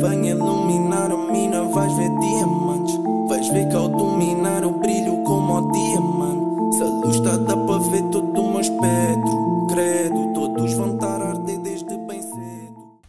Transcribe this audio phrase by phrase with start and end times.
[0.00, 2.94] Venha iluminar a mina, vais ver diamantes.
[3.28, 6.76] Vais ver que ao dominar eu brilho como o diamante.
[6.76, 9.66] Se a luz está, dá para ver todo o meu espectro.
[9.68, 13.00] Credo, todos vão estar a arder desde bem cedo.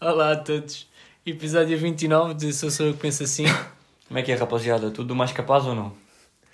[0.00, 0.88] Olá a todos,
[1.24, 3.44] episódio 29 de Sou Sou Eu Que Penso Assim.
[4.08, 4.90] Como é que é, rapaziada?
[4.90, 5.92] Tudo mais capaz ou não?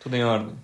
[0.02, 0.54] Tudo em ordem.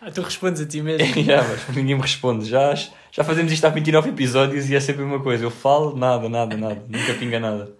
[0.00, 1.04] Ah, tu respondes a ti mesmo.
[1.24, 2.44] Já, mas ninguém me responde.
[2.44, 2.72] Já,
[3.10, 5.42] já fazemos isto há 29 episódios e é sempre a mesma coisa.
[5.42, 6.84] Eu falo, nada, nada, nada.
[6.88, 7.77] Nunca pinga nada.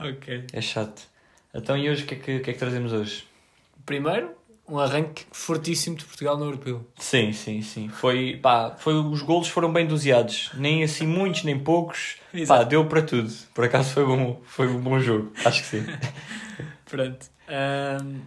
[0.00, 0.44] Ok.
[0.52, 1.02] É chato.
[1.54, 3.26] Então e hoje o que, é que, que é que trazemos hoje?
[3.84, 4.30] Primeiro,
[4.70, 6.86] um arranque fortíssimo de Portugal no Europeu.
[6.96, 7.88] Sim, sim, sim.
[7.88, 10.50] Foi, pá, foi, os golos foram bem doseados.
[10.54, 12.16] Nem assim muitos, nem poucos.
[12.32, 12.64] Pá, Exato.
[12.66, 13.32] deu para tudo.
[13.52, 15.32] Por acaso foi, bom, foi um bom jogo.
[15.44, 15.86] Acho que sim.
[16.88, 17.26] Pronto.
[17.48, 18.20] Ahm,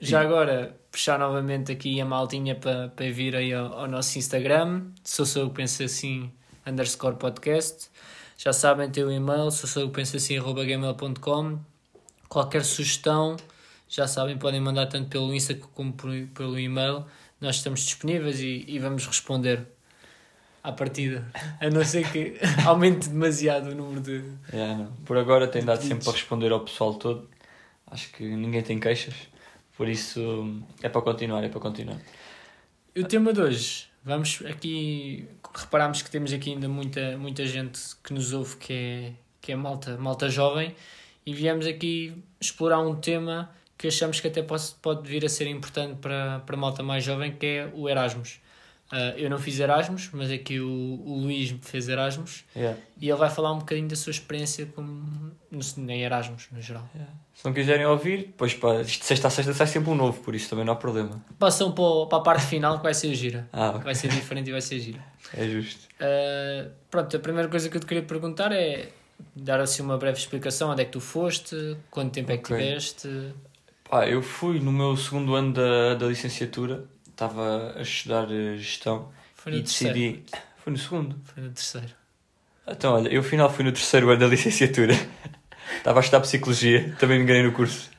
[0.00, 4.84] já agora, puxar novamente aqui a maltinha para para vir aí ao, ao nosso Instagram.
[5.02, 6.30] Sou Sou Eu Que Penso Assim,
[6.64, 7.88] underscore podcast.
[8.36, 9.48] Já sabem, tem o e-mail,
[10.66, 11.58] gmail.com.
[12.28, 13.36] Qualquer sugestão,
[13.88, 17.04] já sabem, podem mandar tanto pelo Insta como por- pelo e-mail.
[17.40, 19.66] Nós estamos disponíveis e, e vamos responder
[20.62, 21.24] à partida.
[21.60, 24.24] A não ser que aumente demasiado o número de.
[24.52, 24.86] É.
[25.04, 27.28] Por agora tem dado sempre para responder ao pessoal todo.
[27.86, 29.14] Acho que ninguém tem queixas.
[29.76, 31.98] Por isso é para continuar, é para continuar.
[32.96, 35.28] O tema de hoje, vamos aqui.
[35.54, 39.56] Reparámos que temos aqui ainda muita, muita gente que nos ouve que é, que é
[39.56, 40.74] malta, malta jovem
[41.24, 45.48] e viemos aqui explorar um tema que achamos que até pode, pode vir a ser
[45.48, 48.40] importante para, para malta mais jovem, que é o Erasmus.
[48.90, 52.78] Ah, eu não fiz Erasmus, mas aqui o, o Luís fez Erasmus Yeah.
[53.00, 56.88] e ele vai falar um bocadinho da sua experiência como, no, em Erasmus, no geral.
[57.34, 60.20] Se não quiserem ouvir, depois pá, isto de sexta a sexta sai sempre um novo,
[60.22, 61.22] por isso também não há problema.
[61.38, 63.48] Passam para, para a parte final que vai ser gira.
[63.52, 63.82] Ah, ok.
[63.82, 65.04] Vai ser diferente e vai ser gira.
[65.36, 65.88] É justo.
[66.00, 68.90] Uh, pronto, a primeira coisa que eu te queria perguntar é
[69.34, 73.08] dar assim uma breve explicação onde é que tu foste, quanto tempo é que tiveste.
[73.88, 76.84] Pá, eu fui no meu segundo ano da, da licenciatura,
[77.16, 79.94] estava a estudar eh, gestão Foi no e terceiro.
[79.94, 80.24] decidi.
[80.62, 81.16] Foi no segundo.
[81.24, 81.88] Foi no terceiro.
[82.68, 84.92] Então, olha, eu afinal fui no terceiro ano da licenciatura.
[85.78, 87.90] Estava a estudar Psicologia, também me ganhei no curso.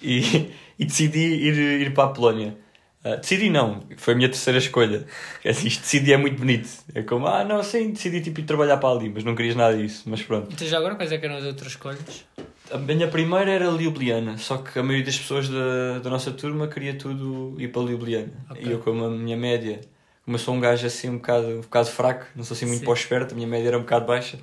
[0.00, 2.56] E, e decidi ir, ir para a Polónia.
[3.02, 5.06] Ah, decidi não, foi a minha terceira escolha.
[5.42, 6.68] É assim, isto decidi é muito bonito.
[6.94, 9.76] É como, ah, não, sim, decidi tipo, ir trabalhar para ali, mas não querias nada
[9.76, 10.02] disso.
[10.06, 10.48] Mas pronto.
[10.52, 12.24] Então já agora quais é que eram as outras escolhas?
[12.72, 16.68] A minha primeira era Ljubljana, só que a maioria das pessoas da, da nossa turma
[16.68, 18.32] queria tudo ir para Ljubljana.
[18.50, 18.62] Ok.
[18.64, 19.80] E eu, como a minha média,
[20.24, 22.80] como eu sou um gajo assim um bocado, um bocado fraco, não sou assim muito
[22.80, 22.84] Sim.
[22.84, 24.38] para o esperto, a minha média era um bocado baixa,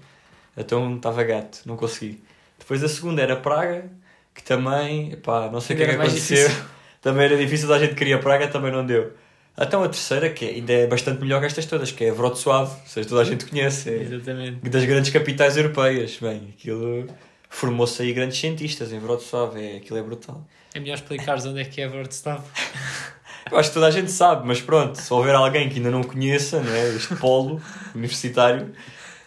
[0.56, 2.22] então estava gato, não consegui.
[2.60, 3.86] Depois a segunda era Praga,
[4.34, 6.66] que também, pá, não sei o que é que aconteceu, difícil.
[7.02, 9.14] também era difícil, a gente queria Praga, também não deu.
[9.60, 12.88] Então a terceira, que ainda é bastante melhor que estas todas, que é Wrocław, ou
[12.88, 14.70] seja, toda a gente conhece, é, Exatamente.
[14.70, 16.18] das grandes capitais europeias.
[16.22, 17.08] Bem, aquilo
[17.50, 20.46] formou-se aí grandes cientistas em Wrocław, é, aquilo é brutal.
[20.74, 22.44] É melhor explicares onde é que é Wrocław.
[23.50, 26.04] Eu acho que toda a gente sabe, mas pronto, se houver alguém que ainda não
[26.04, 27.62] conheça, não é, este polo
[27.96, 28.74] universitário,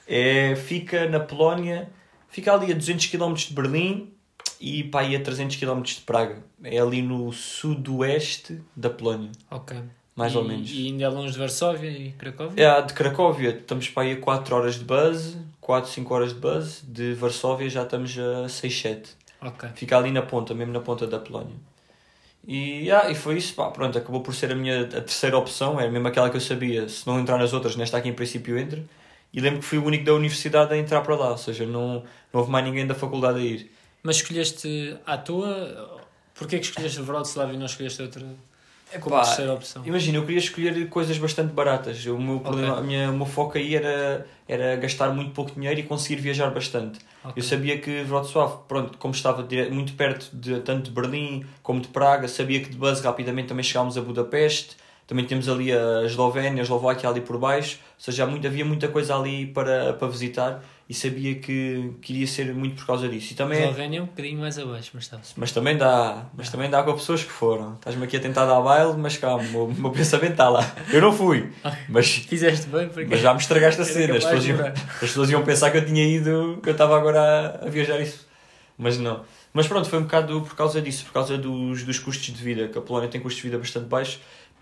[0.07, 1.89] é, fica na Polónia,
[2.29, 4.13] fica ali a 200 km de Berlim
[4.61, 6.43] e pá, aí a 300 km de Praga.
[6.63, 9.79] É ali no sudoeste da Polónia, Ok.
[10.15, 10.71] mais E- ou menos.
[10.71, 12.63] E ainda é longe de Varsóvia e Cracóvia?
[12.63, 16.41] É, de Cracóvia estamos para aí a 4 horas de bus, 4, 5 horas de
[16.41, 16.83] bus.
[16.87, 19.11] De Varsóvia já estamos a 6, 7.
[19.43, 19.69] Ok.
[19.75, 21.57] Fica ali na ponta, mesmo na ponta da Polónia.
[22.47, 25.79] E, ah, e foi isso, pá, pronto, acabou por ser a minha a terceira opção,
[25.79, 28.59] era mesmo aquela que eu sabia, se não entrar nas outras, nesta aqui em princípio
[28.59, 28.83] entra.
[29.33, 32.03] E lembro que fui o único da universidade a entrar para lá, ou seja, não,
[32.33, 33.71] não houve mais ninguém da faculdade a ir.
[34.03, 36.01] Mas escolheste à toa?
[36.35, 38.27] Porquê que escolheste Wrocław e não escolheste outra
[38.99, 39.83] como Pá, terceira opção?
[39.87, 42.05] Imagina, eu queria escolher coisas bastante baratas.
[42.07, 45.79] O meu, problema, a minha, o meu foco aí era, era gastar muito pouco dinheiro
[45.81, 46.99] e conseguir viajar bastante.
[47.25, 47.35] Ok.
[47.37, 51.89] Eu sabia que Wrocław, pronto, como estava muito perto de tanto de Berlim como de
[51.89, 54.77] Praga, sabia que de bus rapidamente também chegámos a Budapeste,
[55.07, 58.89] também temos ali a Eslovénia, a Eslováquia ali por baixo, ou seja, muito, havia muita
[58.89, 63.33] coisa ali para, para visitar e sabia que, que iria ser muito por causa disso.
[63.33, 65.21] E também, Eslovénia é um bocadinho mais abaixo, mas está.
[65.37, 67.75] mas também dá, mas também dá com pessoas que foram.
[67.75, 70.69] Estás-me aqui a tentar dar baile, mas calma, o meu, o meu pensamento está lá.
[70.93, 71.49] Eu não fui,
[71.89, 74.17] mas Fizeste bem porque mas já me estragaste a cena.
[74.17, 77.21] As pessoas, iam, as pessoas iam pensar que eu tinha ido, que eu estava agora
[77.63, 78.27] a, a viajar isso.
[78.77, 79.23] Mas não.
[79.53, 82.67] Mas pronto, foi um bocado por causa disso, por causa dos, dos custos de vida,
[82.67, 84.19] que a Polónia tem custos de vida bastante baixos.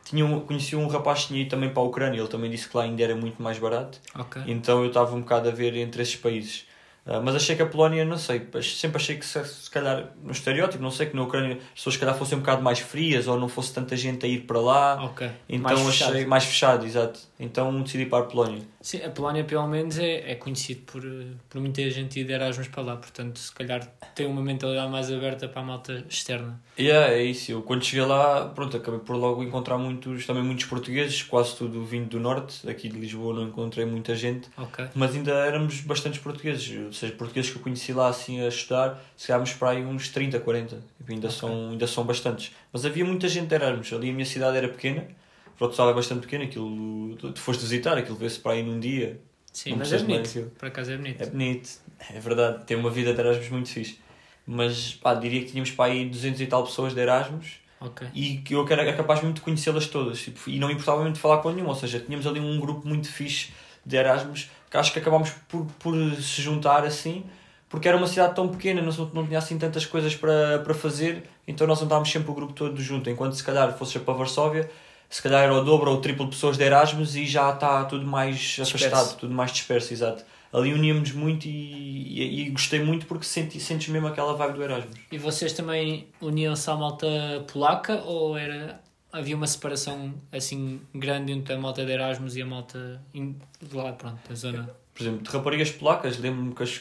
[0.08, 2.66] Tinha um, conheci um rapaz que tinha ido também para a Ucrânia, ele também disse
[2.66, 4.00] que lá ainda era muito mais barato.
[4.14, 4.40] Ok.
[4.46, 6.66] Então eu estava um bocado a ver entre esses países.
[7.04, 10.32] Uh, mas achei que a Polónia, não sei, sempre achei que se, se calhar, no
[10.32, 13.28] estereótipo, não sei, que na Ucrânia as pessoas se calhar fossem um bocado mais frias
[13.28, 15.04] ou não fosse tanta gente a ir para lá.
[15.04, 15.30] Ok.
[15.48, 17.20] Então Mais achei mais fechado, exato.
[17.40, 18.62] Então decidi para a Polónia.
[18.80, 21.02] Sim, a Polónia pelo menos é, é conhecido por,
[21.48, 25.10] por muita gente ir de Erasmus para lá, portanto se calhar tem uma mentalidade mais
[25.12, 26.60] aberta para a malta externa.
[26.78, 27.52] Yeah, é isso.
[27.52, 31.84] Eu quando cheguei lá, pronto, acabei por logo encontrar muitos, também muitos portugueses, quase tudo
[31.84, 32.68] vindo do norte.
[32.68, 34.86] Aqui de Lisboa não encontrei muita gente, Ok.
[34.94, 36.86] mas ainda éramos bastantes portugueses.
[36.86, 40.40] Ou seja, portugueses que eu conheci lá assim a estudar, chegámos para aí uns 30,
[40.40, 40.76] 40.
[40.98, 41.38] Tipo, ainda, Ok.
[41.38, 42.52] são, ainda são bastantes.
[42.72, 43.92] Mas havia muita gente de Erasmus.
[43.92, 45.06] Ali a minha cidade era pequena,
[45.58, 49.20] Portugal é bastante pequena, aquilo tu, foste visitar, aquilo vê-se para aí num dia.
[49.52, 50.52] Sim, Não mas é bonito.
[50.58, 51.22] Por acaso é bonito.
[51.22, 51.70] É bonito,
[52.10, 53.98] é verdade, tem uma vida de Erasmus muito fixe.
[54.46, 58.08] Mas pá, diria que tínhamos para aí 200 e tal pessoas de Erasmus Ok.
[58.14, 61.38] e que eu era capaz mesmo de conhecê-las todas tipo, e não importava muito falar
[61.38, 63.52] com nenhuma, ou seja, tínhamos ali um grupo muito fixe
[63.84, 67.24] de Erasmus que acho que acabámos por, por se juntar assim
[67.68, 71.24] porque era uma cidade tão pequena, não, não tinha assim tantas coisas para, para fazer,
[71.46, 74.70] então nós andávamos sempre o grupo todo junto, enquanto se calhar fosse para Varsóvia,
[75.08, 77.84] se calhar era o dobro ou o triplo de pessoas de Erasmus e já está
[77.84, 78.76] tudo mais Disperso.
[78.86, 80.24] afastado, tudo mais disperso, exato.
[80.52, 81.50] Ali uníamos muito e,
[82.22, 84.96] e, e gostei muito porque senti, sentes mesmo aquela vibe do Erasmus.
[85.12, 87.06] E vocês também uniam-se à malta
[87.52, 88.80] polaca ou era
[89.12, 93.74] havia uma separação assim grande entre a malta de Erasmus e a malta in- de
[93.76, 94.70] lá, pronto, da zona?
[94.94, 96.80] Por exemplo, de raparigas polacas, lembro-me que as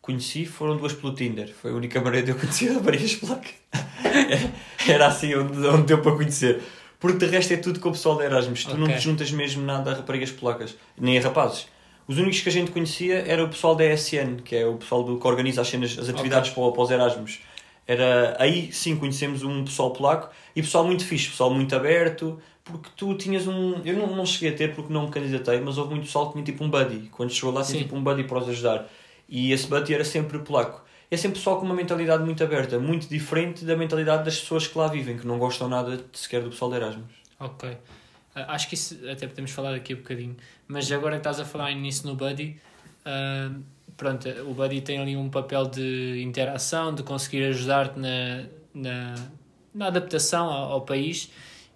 [0.00, 1.52] conheci foram duas pelo Tinder.
[1.54, 3.52] Foi a única maneira de eu conhecer raparigas polacas.
[4.88, 6.62] Era assim onde, onde deu para conhecer.
[7.00, 8.64] Porque de resto é tudo com o pessoal de Erasmus.
[8.64, 11.66] Tu não te juntas mesmo nada a raparigas polacas, nem a rapazes.
[12.08, 15.04] Os únicos que a gente conhecia era o pessoal da ESN, que é o pessoal
[15.04, 17.40] do, que organiza as cenas, as atividades para, o- para os Erasmus.
[17.86, 22.90] Era, aí sim conhecemos um pessoal polaco e pessoal muito fixe, pessoal muito aberto, porque
[22.96, 23.80] tu tinhas um.
[23.84, 26.32] Eu não, não cheguei a ter porque não me candidatei, mas houve muito pessoal que
[26.34, 27.08] tinha tipo um buddy.
[27.12, 27.84] Quando chegou lá, tinha Sim.
[27.84, 28.86] tipo um buddy para os ajudar.
[29.28, 30.82] E esse buddy era sempre polaco.
[31.10, 34.76] É sempre pessoal com uma mentalidade muito aberta, muito diferente da mentalidade das pessoas que
[34.76, 37.10] lá vivem, que não gostam nada sequer do pessoal de Erasmus.
[37.40, 37.76] Ok.
[38.34, 40.36] Ah, acho que isso até podemos falar daqui a bocadinho.
[40.66, 42.60] Mas agora que estás a falar nisso no Buddy,
[43.06, 43.50] ah,
[43.96, 48.44] pronto, o Buddy tem ali um papel de interação, de conseguir ajudar-te na,
[48.74, 49.14] na,
[49.74, 51.30] na adaptação ao, ao país.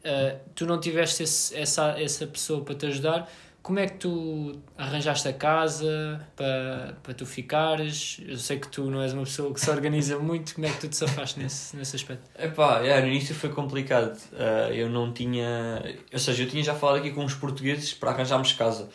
[0.04, 3.30] Ah, tu não tiveste esse- essa, essa pessoa para te ajudar.
[3.62, 8.20] Como é que tu arranjaste a casa para, para tu ficares?
[8.26, 10.54] Eu sei que tu não és uma pessoa que se organiza muito.
[10.54, 12.28] Como é que tu te safaste nesse, nesse aspecto?
[12.36, 14.18] Epá, é, no início foi complicado.
[14.36, 15.80] Ah, eu não tinha.
[16.12, 18.88] Ou seja, eu tinha já falado aqui com uns portugueses para arranjarmos casa.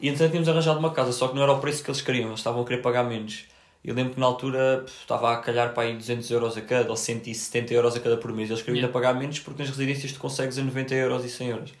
[0.00, 2.28] E então tínhamos arranjado uma casa, só que não era o preço que eles queriam,
[2.28, 3.44] eles estavam a querer pagar menos.
[3.84, 6.88] Eu lembro que na altura pff, estava a calhar para aí 200 euros a cada
[6.90, 8.48] ou 170 euros a cada por mês.
[8.50, 8.92] Eles queriam ainda Yeah.
[8.92, 11.72] pagar menos porque nas residências tu consegues a 90 euros e 100 euros.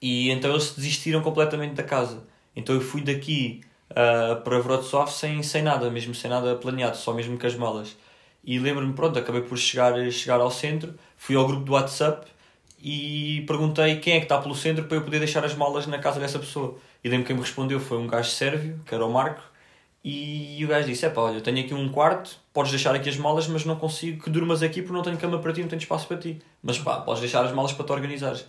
[0.00, 2.26] E então eles desistiram completamente da casa.
[2.56, 7.12] Então eu fui daqui ah, para Wrocław sem, sem nada, mesmo sem nada planeado, só
[7.12, 7.96] mesmo com as malas.
[8.44, 12.26] E lembro-me, pronto, acabei por chegar, chegar ao centro, fui ao grupo do WhatsApp
[12.82, 15.98] e perguntei quem é que está pelo centro para eu poder deixar as malas na
[15.98, 16.78] casa dessa pessoa.
[17.04, 19.42] E lembro que quem me respondeu foi um gajo sérvio, que era o Marco,
[20.02, 23.08] e o gajo disse: É pá, olha, eu tenho aqui um quarto, podes deixar aqui
[23.08, 25.68] as malas, mas não consigo que durmas aqui porque não tenho cama para ti, não
[25.68, 26.40] tenho espaço para ti.
[26.62, 28.46] Mas pá, podes deixar as malas para te organizares.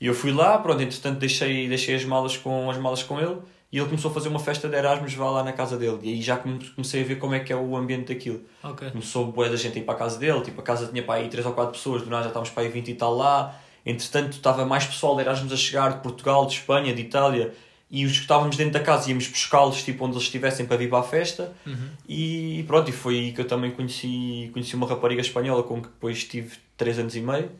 [0.00, 3.38] E eu fui lá, pronto, entretanto deixei, deixei as malas com as malas com ele
[3.72, 5.98] e ele começou a fazer uma festa de Erasmus vá lá na casa dele.
[6.02, 8.42] E aí já come- comecei a ver como é que é o ambiente daquilo.
[8.62, 8.90] Ok.
[8.90, 11.14] Começou boa da gente a ir para a casa dele, tipo, a casa tinha para
[11.20, 13.58] aí 3 ou 4 pessoas, do nada já estávamos para aí 20 e tal lá.
[13.84, 17.54] Entretanto, estava mais pessoal de Erasmus a chegar, de Portugal, de Espanha, de Itália,
[17.90, 20.90] e os que estávamos dentro da casa íamos buscá-los, tipo, onde eles estivessem para vir
[20.90, 21.52] para a festa.
[21.64, 21.88] Uhum.
[22.08, 25.88] E pronto, e foi aí que eu também conheci, conheci uma rapariga espanhola com que
[25.88, 27.50] depois tive 3 anos e meio.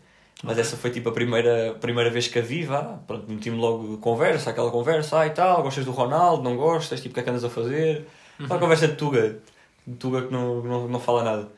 [0.43, 2.99] Mas essa foi tipo a primeira, primeira vez que a vi, vá.
[3.07, 7.12] Pronto, meti-me logo conversa, aquela conversa, ah e tal, gostas do Ronaldo, não gostas, tipo,
[7.12, 8.07] o que é que andas a fazer?
[8.38, 9.38] Aquela conversa de Tuga,
[9.87, 11.49] de Tuga que não, não, não fala nada.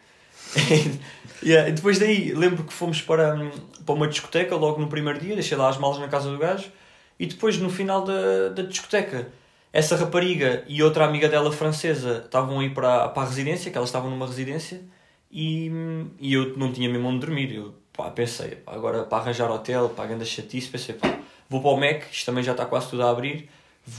[1.41, 3.51] Yeah, e depois daí, lembro que fomos para, hum,
[3.87, 6.71] para uma discoteca logo no primeiro dia, deixei lá as malas na casa do gajo,
[7.19, 9.29] e depois no final da, da discoteca,
[9.73, 13.77] essa rapariga e outra amiga dela francesa estavam a ir para, para a residência, que
[13.77, 14.83] elas estavam numa residência,
[15.31, 17.55] e, hum, e eu não tinha mesmo onde dormir.
[17.55, 21.19] Eu pá, pensei, agora para arranjar hotel, para a chatice, pensei, pá,
[21.51, 23.51] vou para o Mac, isto também já está quase tudo a abrir.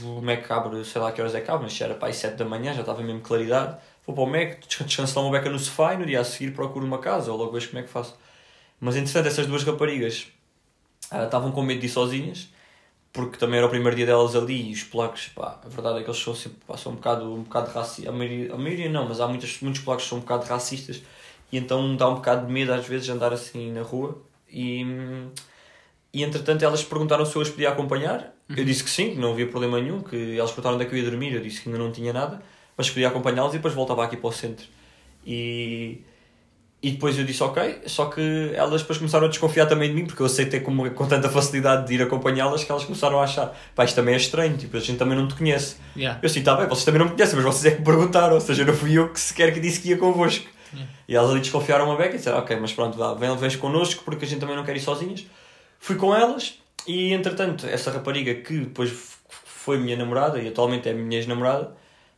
[0.02, 2.36] O Mac abre, sei lá que horas é que abre, mas era para aí 7
[2.36, 3.76] da manhã, já estava mesmo claridade.
[4.06, 6.24] Vou para o Mac, descan- descanso lá uma beca no sofá e no dia a
[6.24, 8.16] seguir procuro uma casa, ou logo vejo como é que faço.
[8.80, 10.28] Mas entretanto, essas duas raparigas
[11.10, 12.48] ah, estavam com medo de ir sozinhas,
[13.12, 16.02] porque também era o primeiro dia delas ali e os polacos, pá, a verdade é
[16.04, 18.14] que eles são, sempre, pá, são um bocado, um bocado racistas.
[18.14, 21.02] A maioria, a maioria não, mas há muitos, muitos polacos que são um bocado racistas
[21.52, 24.20] e então dá um bocado de medo às vezes de andar assim na rua.
[24.50, 24.84] E,
[26.12, 28.32] e entretanto elas perguntaram se eu as podia acompanhar.
[28.48, 30.94] Eu disse que sim, que não havia problema nenhum, que elas perguntaram onde é que
[30.94, 32.42] eu ia dormir, eu disse que ainda não tinha nada.
[32.76, 34.66] mas podia acompanhá-los e depois voltava aqui para o centro.
[35.24, 36.02] E,
[36.82, 40.06] e depois eu disse ok, só que elas depois começaram a desconfiar também de mim,
[40.06, 43.54] porque eu aceitei com, com tanta facilidade de ir acompanhá-las que elas começaram a achar,
[43.74, 45.76] pá, isto também é estranho, tipo, a gente também não te conhece.
[45.94, 46.18] Yeah.
[46.22, 48.34] Eu assim, tá bem, vocês também não me conhecem, mas vocês é que me perguntaram,
[48.34, 50.46] ou seja, não fui eu que sequer que disse que ia convosco.
[50.72, 50.92] Yeah.
[51.08, 54.02] E elas ali desconfiaram uma beca e disseram, ok, mas pronto, vá, vem, vens connosco
[54.04, 55.26] porque a gente também não quer ir sozinhas.
[55.78, 58.92] Fui com elas e, entretanto, essa rapariga que depois
[59.28, 61.72] foi minha namorada e atualmente é minha ex-namorada,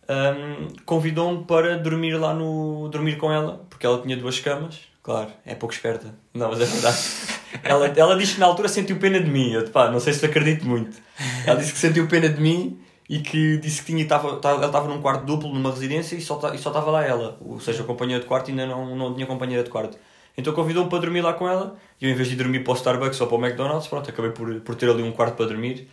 [0.09, 2.89] hum, convidou-me para dormir lá no...
[2.89, 4.81] dormir com ela, porque ela tinha duas camas.
[5.03, 6.15] Claro, é pouco esperta.
[6.33, 6.99] Não, mas é verdade.
[7.65, 9.53] ela, ela disse que na altura sentiu pena de mim.
[9.53, 10.97] Eu, pá, não sei se acredito muito.
[11.45, 14.89] Ela disse que sentiu pena de mim e que disse que tinha, tava, ela estava
[14.89, 17.37] num quarto duplo numa residência e só ta- só estava lá ela.
[17.41, 19.99] Ou seja, a companheira de quarto ainda não, não tinha companheira de quarto.
[20.37, 22.77] Então convidou-me para dormir lá com ela e eu, em vez de dormir para o
[22.77, 25.89] Starbucks ou para o McDonald's, pronto, acabei por, por ter ali um quarto para dormir.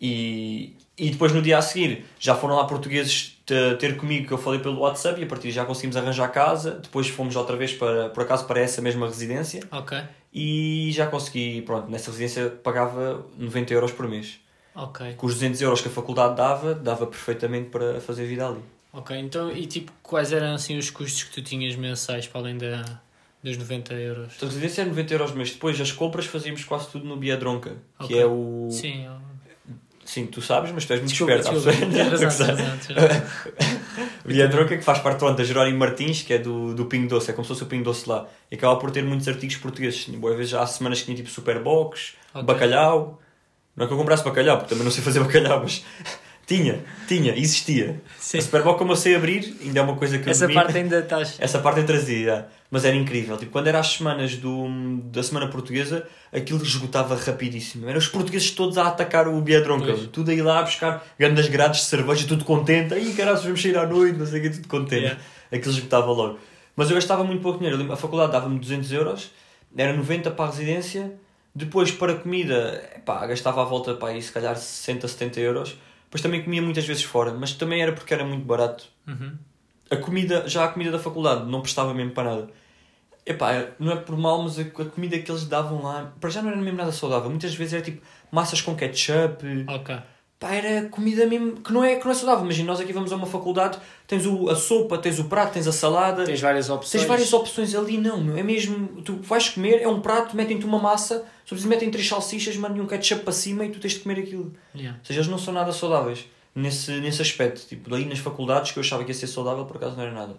[0.00, 4.32] E, e depois no dia a seguir já foram lá portugueses te- ter comigo que
[4.32, 6.72] eu falei pelo WhatsApp e a partir já conseguimos arranjar casa.
[6.82, 9.96] Depois fomos outra vez para, por acaso para essa mesma residência Ok,
[10.32, 14.40] e já consegui, pronto, nessa residência pagava 90 euros por mês.
[14.74, 15.14] Ok.
[15.14, 18.60] Com os 200 euros que a faculdade dava, dava perfeitamente para fazer vida ali.
[18.92, 22.56] Ok, então e tipo, quais eram assim os custos que tu tinhas mensais para além
[22.58, 23.00] da,
[23.42, 24.32] dos 90 euros?
[24.40, 25.50] A residência é 90 euros mês.
[25.50, 28.18] Depois as compras fazíamos quase tudo no Biadronca, que Ok.
[28.20, 28.68] é o...
[28.70, 29.24] Sim, eu-
[30.04, 32.18] Sim, tu sabes, mas tu és muito desculpa, esperto.
[32.18, 32.54] desculpa.
[34.24, 37.32] Biadronca, que faz parte pronto, da Jerónimo Martins, que é do, do Pingo Doce, é
[37.34, 38.26] como se fosse o Pingo Doce lá.
[38.50, 40.04] E acaba por ter muitos artigos portugueses.
[40.06, 42.44] Vezes já há semanas que tinha tipo Superbox, Ok.
[42.44, 43.20] bacalhau.
[43.76, 45.84] Não é que eu comprasse bacalhau, porque também não sei fazer bacalhau, mas
[46.46, 48.00] tinha, tinha, existia.
[48.18, 48.38] Sim.
[48.38, 50.98] A Superbox, como eu sei abrir, ainda é uma coisa que eu Essa parte ainda
[51.00, 51.36] estás.
[51.38, 53.36] Essa parte eu trazia, mas era incrível.
[53.38, 54.66] Tipo, quando era as semanas do,
[55.04, 57.88] da semana portuguesa, aquilo esgotava rapidíssimo.
[57.88, 59.86] Eram os portugueses todos a atacar o Biadronca.
[59.86, 60.06] Pois.
[60.08, 62.92] Tudo a ir lá a buscar grandes grades de cerveja, tudo contente.
[62.92, 65.02] Aí, caralho, vamos sair à noite, não sei o que, tudo contente.
[65.02, 65.20] Yeah.
[65.50, 66.38] Aquilo esgotava logo.
[66.76, 67.90] Mas eu gastava muito pouco dinheiro.
[67.90, 69.30] A faculdade dava-me 200 euros,
[69.74, 71.12] era 90 para a residência.
[71.54, 75.76] Depois, para comida, pá, gastava à volta, pá, aí, se calhar 60, 70 euros.
[76.04, 79.36] Depois também comia muitas vezes fora, mas também era porque era muito barato Uhum.
[79.90, 82.50] a comida, já a comida da faculdade não prestava mesmo para nada.
[83.26, 86.50] Epá, não é por mal, mas a, comida que eles davam lá, para já não
[86.50, 87.30] era mesmo nada saudável.
[87.30, 89.64] Muitas vezes era tipo massas com ketchup.
[89.68, 89.96] Ok.
[90.44, 92.44] Pá, era comida mesmo que não é, que não é saudável.
[92.44, 95.66] Imagina, nós aqui vamos a uma faculdade, tens o, a sopa, tens o prato, tens
[95.66, 96.22] a salada.
[96.22, 96.90] Tens várias opções.
[97.00, 98.36] Tens várias opções ali, não, meu.
[98.36, 102.06] É mesmo, tu vais comer, é um prato, metem-te uma massa, só preciso metem três
[102.06, 104.52] salsichas, mandam um ketchup para cima e tu tens de comer aquilo.
[104.74, 104.98] Yeah.
[104.98, 107.66] Ou seja, eles não são nada saudáveis nesse, nesse aspecto.
[107.66, 110.12] Tipo, daí nas faculdades que eu achava que ia ser saudável, por acaso não era
[110.12, 110.36] nada.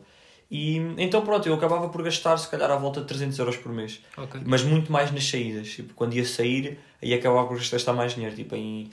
[0.51, 3.71] E então pronto, eu acabava por gastar se calhar à volta de 300 euros por
[3.73, 4.01] mês.
[4.15, 4.39] Ok.
[4.45, 5.69] Mas muito mais nas saídas.
[5.69, 8.35] Tipo, quando ia sair, aí acabava por gastar mais dinheiro.
[8.35, 8.91] Tipo, em,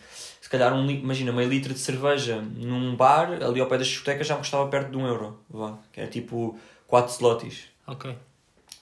[0.53, 4.35] calhar, um, imagina, meio litro de cerveja num bar, ali ao pé da discoteca, já
[4.35, 5.39] me custava perto de um euro.
[5.51, 8.15] Vá, que é tipo 4 slotis Ok.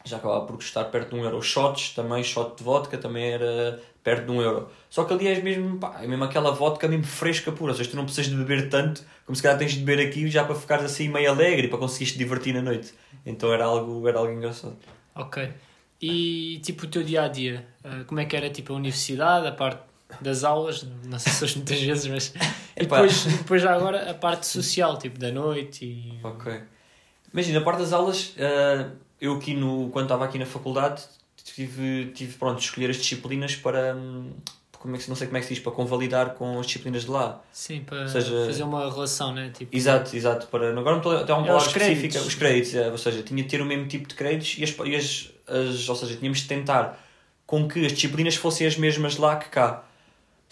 [0.05, 1.41] já acabava por custar perto de um euro.
[1.43, 4.69] Shots também, shot de vodka também era perto de um euro.
[4.89, 7.91] Só que ali és mesmo, pá, é mesmo aquela vodka mesmo fresca pura, ou seja,
[7.91, 10.55] tu não precisas de beber tanto como se calhar tens de beber aqui já para
[10.55, 12.93] ficares assim meio alegre e para conseguires te divertir na noite.
[13.25, 14.77] Então era algo, era algo engraçado.
[15.15, 15.51] Ok.
[16.03, 17.67] E tipo o teu dia a dia,
[18.07, 19.83] como é que era tipo a universidade, a parte
[20.21, 22.35] das aulas, não sei se hoje muitas vezes, mas
[22.77, 26.61] e depois, depois já agora a parte social, tipo da noite e Ok.
[27.33, 28.91] Imagina, a parte das aulas, ah,
[29.21, 31.03] eu aqui no, quando estava aqui na faculdade,
[31.45, 34.33] tive, tive pronto, de escolher as disciplinas para, hum,
[34.73, 37.05] como é que, não sei como é que se diz, para convalidar com as disciplinas
[37.05, 37.41] de lá.
[37.53, 39.51] sim, para seja- fazer uma relação, né?
[39.57, 40.47] Tipo, Exato, exato.
[40.49, 41.97] Para, agora não estou até uma É, palavra créditos.
[42.05, 42.27] específica.
[42.29, 44.75] Os créditos, é, ou seja, tinha de ter o mesmo tipo de créditos e, as,
[44.87, 46.99] e as, as- ou seja, tínhamos de tentar
[47.47, 49.85] com que as disciplinas fossem as mesmas lá que cá.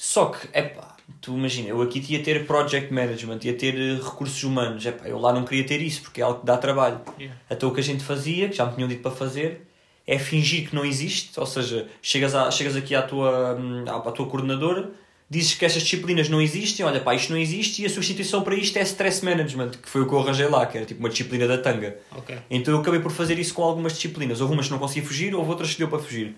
[0.00, 4.44] Só que, epá, tu imagina, eu aqui ia ter project management, ia ter eh, recursos
[4.44, 7.00] humanos, epá, eu lá não queria ter isso porque é algo que dá trabalho.
[7.18, 7.36] Yeah.
[7.50, 9.66] Então o que a gente fazia, que já me tinham dito para fazer,
[10.06, 13.96] é fingir que não existe, ou seja, chegas, a, chegas aqui à tua, hum, à,
[13.96, 14.88] à tua coordenadora,
[15.28, 18.54] dizes que estas disciplinas não existem, olha pá, isto não existe e a substituição para
[18.54, 21.08] isto é stress management, que foi o que eu arranjei lá, que era tipo uma
[21.08, 21.98] disciplina da tanga.
[22.12, 22.38] Ok.
[22.48, 24.40] Então eu acabei por fazer isso com algumas disciplinas.
[24.40, 26.36] Houve umas que não consegui fugir, houve outras que deu para fugir.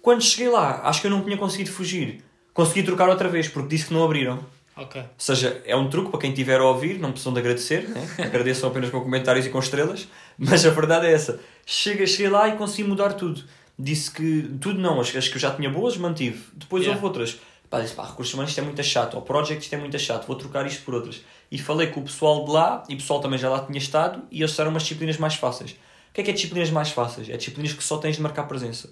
[0.00, 2.24] Quando cheguei lá, acho que eu não tinha conseguido fugir.
[2.56, 4.40] Consegui trocar outra vez, porque disse que não abriram.
[4.74, 4.98] Ok.
[4.98, 8.08] Ou seja, é um truque para quem estiver a ouvir, não precisam de agradecer, né?
[8.24, 10.08] agradeçam apenas com comentários e com estrelas,
[10.38, 11.38] mas a verdade é essa.
[11.66, 13.44] Cheguei, cheguei lá e consegui mudar tudo.
[13.78, 16.44] Disse que, tudo não, as, as que eu já tinha boas, mantive.
[16.54, 16.96] Depois Yeah.
[16.96, 17.38] houve outras.
[17.68, 20.26] Pá, disse, pá, recursos humanos isto é muito chato, ou project isto é muito chato,
[20.26, 21.20] vou trocar isto por outras.
[21.50, 24.22] E falei com o pessoal de lá, e o pessoal também já lá tinha estado,
[24.30, 25.72] e eles disseram umas disciplinas mais fáceis.
[25.72, 27.28] O que é que é disciplinas mais fáceis?
[27.28, 28.88] É disciplinas que só tens de marcar presença.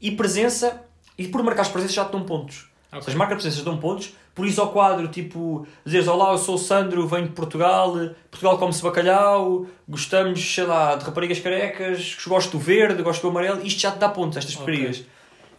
[0.00, 0.82] E presença,
[1.16, 2.67] e por marcares presença já te dão pontos.
[2.92, 6.54] Ou seja, marca presenças dão pontos, por isso ao quadro, tipo, dizeres Olá, eu sou
[6.54, 7.92] o Sandro, venho de Portugal,
[8.30, 13.60] Portugal come-se bacalhau, gostamos, sei lá, de raparigas carecas, gosto do verde, gosto do amarelo,
[13.62, 14.64] isto já te dá pontos, estas Ok.
[14.64, 15.04] porcarias.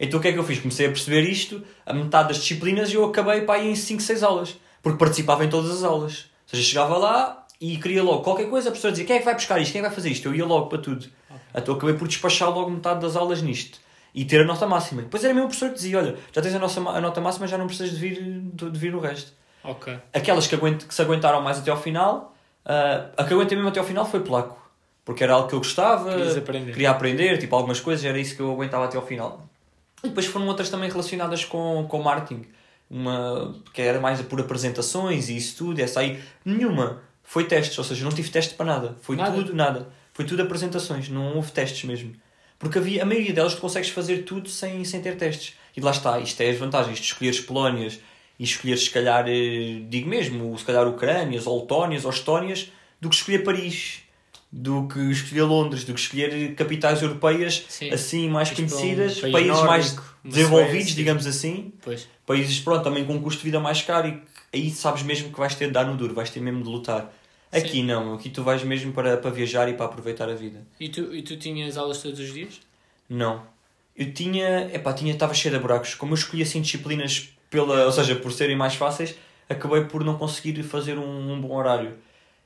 [0.00, 0.58] Então o que é que eu fiz?
[0.58, 4.02] Comecei a perceber isto, a metade das disciplinas, e eu acabei para aí em 5,
[4.02, 6.24] 6 aulas, porque participava em todas as aulas.
[6.46, 9.24] Ou seja, chegava lá e queria logo qualquer coisa, a professora dizia quem é que
[9.24, 10.26] vai buscar isto, quem é que vai fazer isto?
[10.26, 11.06] Eu ia logo para tudo.
[11.54, 13.78] Então acabei por despachar logo metade das aulas nisto.
[14.14, 15.02] E ter a nota máxima.
[15.02, 17.46] Depois era mesmo o professor que dizia, olha, já tens a, nossa, a nota máxima,
[17.46, 19.32] já não precisas de vir, de, de vir no resto.
[19.62, 19.96] Ok.
[20.12, 23.70] Aquelas que, aguent, que se aguentaram mais até ao final, ah, a que aguentei mesmo
[23.70, 24.58] até ao final foi polaco.
[25.04, 26.72] Porque era algo que eu gostava, aprender.
[26.72, 29.44] queria aprender, tipo algumas coisas, era isso que eu aguentava até ao final.
[30.04, 32.44] E depois foram outras também relacionadas com, com marketing,
[32.88, 37.84] uma, que era mais por apresentações e isso tudo, essa aí, nenhuma foi testes, ou
[37.84, 39.32] seja, não tive teste para nada, foi Nada?
[39.32, 42.12] tudo, nada, foi tudo apresentações, não houve testes mesmo.
[42.60, 45.54] Porque havia, a maioria delas tu consegues fazer tudo sem, sem ter testes.
[45.76, 47.98] E lá está, isto é as vantagens de escolheres Polónias
[48.38, 53.08] e escolheres, se calhar, eh, digo mesmo, se calhar Ucrânias, ou Letónias, ou Estónias, do
[53.08, 54.00] que escolher Paris,
[54.52, 57.90] do que escolher Londres, do que escolher capitais europeias Sim.
[57.90, 60.94] assim mais Isto para um conhecidas, país países mais nórdico, desenvolvidos, Suécia.
[60.96, 62.08] digamos assim, Pois.
[62.26, 65.38] países pronto, também com um custo de vida mais caro e aí sabes mesmo que
[65.38, 67.10] vais ter de dar no duro, vais ter mesmo de lutar.
[67.52, 67.82] Aqui Sim.
[67.84, 70.62] não, aqui tu vais mesmo para, para viajar e para aproveitar a vida.
[70.78, 72.60] E tu, e tu tinhas aulas todos os dias?
[73.08, 73.42] Não.
[73.96, 75.94] Eu tinha, epá, tinha, estava cheio de buracos.
[75.94, 79.16] Como eu escolhi assim disciplinas pela, ou seja, por serem mais fáceis,
[79.48, 81.94] acabei por não conseguir fazer um, um bom horário.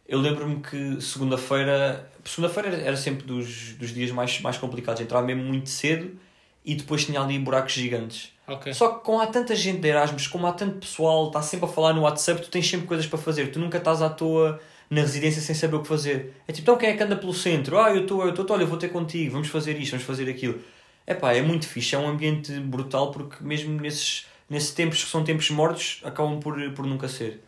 [0.09, 5.43] Eu lembro-me que segunda-feira, segunda-feira era- sempre dos, dos dias mais, mais complicados, entrava mesmo
[5.45, 6.17] muito cedo
[6.65, 8.33] e depois tinha ali buracos gigantes.
[8.47, 8.73] Ok.
[8.73, 11.69] Só que como há tanta gente de Erasmus, como há tanto pessoal, está sempre a
[11.69, 13.51] falar no WhatsApp, tu tens sempre coisas para fazer.
[13.51, 14.61] Tu nunca estás à toa
[14.95, 16.35] na residência sem saber o que fazer.
[16.49, 17.79] É tipo, então quem é que anda pelo centro?
[17.79, 20.61] Ah, eu estou, eu estou, olha, vou ter contigo, vamos fazer isto, vamos fazer aquilo.
[21.07, 25.25] Epá, é muito fixe, é um ambiente brutal porque mesmo nesses, nesses tempos que são
[25.25, 27.43] tempos mortos, acabam por, por nunca ser.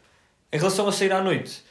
[0.52, 1.62] Em relação a sair à noite,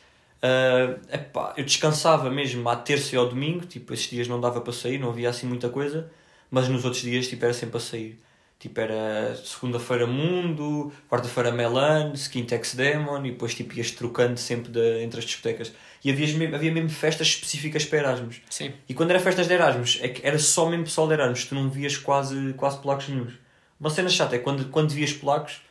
[0.42, 4.62] ah, epá, eu descansava mesmo à terça e ao domingo, tipo, esses dias não dava
[4.62, 6.12] para sair, não havia assim muita coisa,
[6.52, 8.20] mas nos outros dias tipo, era sempre a sair.
[8.58, 15.04] Tipo, era segunda-feira Mundo, quarta-feira Melan, Skintex Demon e depois tipo, ias trocando sempre de,
[15.04, 15.74] entre as discotecas.
[16.04, 18.42] E havia, mesmo- havia mesmo festas específicas para Erasmus.
[18.50, 18.74] Sim.
[18.88, 21.56] E quando era festas de Erasmus, é que era só mesmo pessoal de Erasmus, tu
[21.56, 23.34] não vias quase, quase polacos nenhums.
[23.80, 25.62] Uma cena chata é quando, quando vias polacos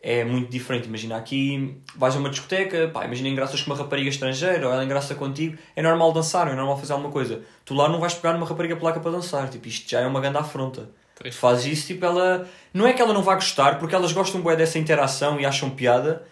[0.00, 0.86] é muito diferente.
[0.86, 4.84] Imagina aqui, vais a uma discoteca, pá, imagina engraças com uma rapariga estrangeira ou ela
[4.84, 7.42] engraça contigo, é normal dançar, é normal fazer alguma coisa.
[7.64, 10.20] Tu lá não vais pegar numa rapariga polaca para dançar, tipo, isto já é uma
[10.20, 10.90] grande afronta.
[11.20, 11.34] Pois.
[11.34, 12.48] Tu fazes isso, tipo, ela.
[12.72, 15.70] Não é que ela não vá gostar, porque elas gostam bué dessa interação e acham
[15.70, 16.22] piada,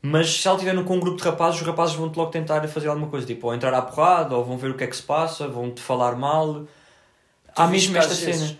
[0.00, 2.88] mas se ela estiver com um grupo de rapazes, os rapazes vão-te logo tentar fazer
[2.88, 5.02] alguma coisa, tipo, ou entrar à porrada, ou vão ver o que é que se
[5.02, 6.64] passa, vão-te falar mal.
[7.54, 8.32] Há viste mesmo esta cena.
[8.32, 8.56] desses?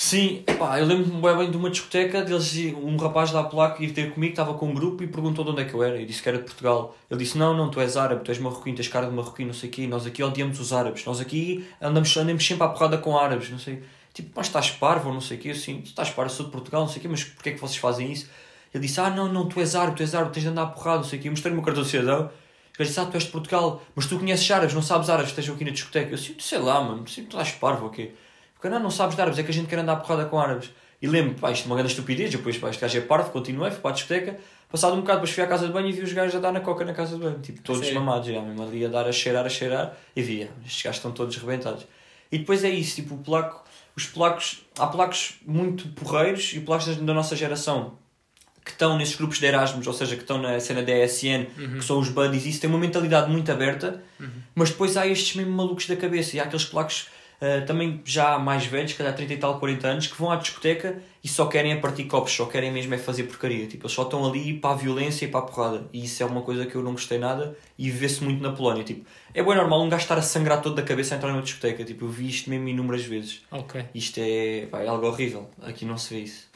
[0.00, 3.90] Sim, pá, eu lembro-me bem, bem de uma discoteca, deles, um rapaz lá polaco ir
[3.90, 6.00] ter comigo, estava com um grupo e perguntou de onde é que eu era.
[6.00, 6.94] Eu disse que era de Portugal.
[7.10, 9.54] Ele disse: Não, não, tu és árabe, tu és marroquino, tens cara de marroquino, não
[9.54, 9.88] sei o quê.
[9.88, 11.04] Nós aqui odiamos os árabes.
[11.04, 13.82] Nós aqui andamos, andamos sempre à porrada com árabes, não sei.
[14.18, 15.50] Tipo, mas estás parvo, ou não sei o quê.
[15.50, 17.76] Assim, estás parvo, sou de Portugal, não sei o quê, mas porquê é que vocês
[17.76, 18.28] fazem isso?
[18.74, 20.66] Ele disse: Ah, não, não, tu és árabe, tu és árabe, tens de andar à
[20.66, 21.28] porrada, não sei o quê.
[21.28, 22.28] Eu mostrei-lhe o cartão de cidadão.
[22.76, 25.54] Ele disse: Ah, tu és de Portugal, mas tu conheces árabes, não sabes árabes, estejam
[25.54, 26.10] aqui na discoteca.
[26.10, 28.12] Eu disse: Sei lá, mano, sim, tu estás parvo, ok.
[28.54, 30.70] Porque não, não sabes de árabes, é que a gente quer andar porrada com árabes.
[31.00, 32.32] E lembro, pá, isto é uma grande estupidez.
[32.32, 34.36] Depois, pá, este gajo é parvo, continuei, fui para a discoteca.
[34.68, 36.50] Passado um bocado, depois fui à casa de banho e vi os gajos a dar
[36.50, 37.38] na coca na casa de banho.
[37.38, 38.00] Tipo, todos Sério?
[38.00, 39.96] mamados, já, mesmo ali a dar, a cheirar, a cheirar.
[40.16, 41.86] E via, estes gajos estão todos rebentados.
[42.30, 43.64] E depois é isso, tipo, o polaco,
[43.98, 47.98] os polacos, há polacos muito porreiros e polacos da nossa geração
[48.64, 51.46] que estão nesses grupos de Erasmus, ou seja, que estão na cena da ESN,
[51.78, 54.02] que são os buddies, isso tem uma mentalidade muito aberta,
[54.54, 57.06] mas depois há estes mesmo malucos da cabeça e há aqueles polacos
[57.40, 61.00] ah, também já mais velhos, calhar 30 e tal, 40 anos, que vão à discoteca
[61.22, 63.66] e só querem é partir copos, só querem mesmo é fazer porcaria.
[63.66, 65.88] Tipo, eles só estão ali para a violência e para a porrada.
[65.92, 68.82] E isso é uma coisa que eu não gostei nada e vê-se muito na Polónia.
[68.82, 71.42] Tipo, é bem normal um gajo estar a sangrar todo da cabeça a entrar numa
[71.42, 71.84] discoteca.
[71.84, 73.42] Tipo, eu vi isto mesmo inúmeras vezes.
[73.50, 73.84] Ok.
[73.94, 75.48] Isto é, pá, é algo horrível.
[75.62, 76.48] Aqui não se vê isso.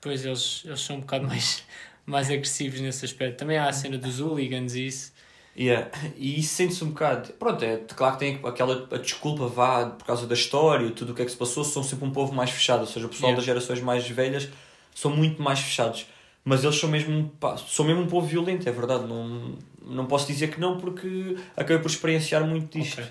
[0.00, 1.64] Pois eles, eles são um bocado mais,
[2.06, 3.38] mais agressivos nesse aspecto.
[3.38, 5.17] Também há a cena dos hooligans e isso.
[5.58, 5.90] Yeah.
[6.16, 7.32] E isso sente-se um bocado.
[7.32, 11.14] Pronto, é claro que tem aquela a desculpa vá por causa da história, tudo o
[11.14, 12.80] que é que se passou, são sempre um povo mais fechado.
[12.80, 13.36] Ou seja, o pessoal Yeah.
[13.36, 14.48] das gerações mais velhas
[14.94, 16.06] são muito mais fechados.
[16.44, 19.06] Mas eles são mesmo, pá, são mesmo um povo violento, é verdade.
[19.06, 23.00] Não, não posso dizer que não, porque acabei por experienciar muito disto.
[23.00, 23.10] Ok.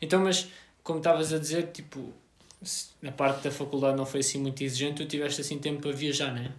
[0.00, 0.48] Então, mas
[0.82, 2.12] como estavas a dizer, tipo,
[3.02, 6.32] na parte da faculdade não foi assim muito exigente, tu tiveste assim tempo para viajar,
[6.32, 6.50] não é?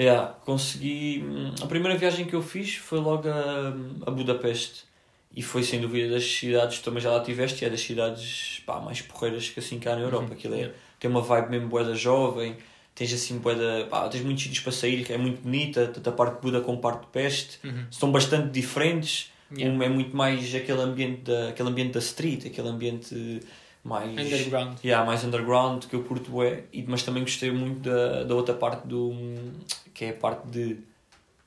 [0.00, 1.22] Yeah, consegui.
[1.26, 3.68] hum, A primeira viagem que eu fiz foi logo a,
[4.06, 4.84] a Budapeste.
[5.32, 8.62] E foi sem dúvida das cidades, tu também já lá tiveste, e é das cidades
[8.66, 10.26] pá, mais porreiras que assim cá na Europa.
[10.26, 12.56] Uhum, Aquilo é, tem uma vibe mesmo boeda jovem,
[12.96, 16.34] tens assim de, pá, tens muitos sítios para sair, é muito bonita, tanto a parte
[16.36, 17.84] de Buda como a parte de Peste, Uhum.
[17.92, 19.30] são bastante diferentes.
[19.56, 19.76] Yeah.
[19.76, 23.40] Um é muito mais aquele ambiente da, aquele ambiente da street, aquele ambiente
[23.84, 24.78] mais Underground.
[24.84, 28.86] Yeah, mais underground que eu curto bué, mas também gostei muito da, da outra parte
[28.86, 29.12] do
[29.94, 30.78] que é a parte de,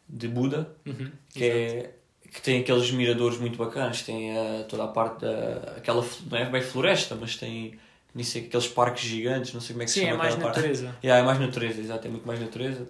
[0.09, 1.11] de Buda, Uhum.
[1.33, 1.93] que é
[2.31, 6.45] que tem aqueles miradores muito bacanas, tem eh, toda a parte da aquela não é
[6.49, 7.77] bem floresta, mas tem
[8.15, 10.33] nem sei, aqueles parques gigantes, não sei como é que se Sim, é chama mais
[10.33, 10.57] aquela parte.
[10.61, 10.95] natureza.
[11.03, 12.87] Yeah, é mais natureza, exato, é muito mais natureza.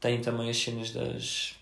[0.00, 1.56] Tem também as cenas das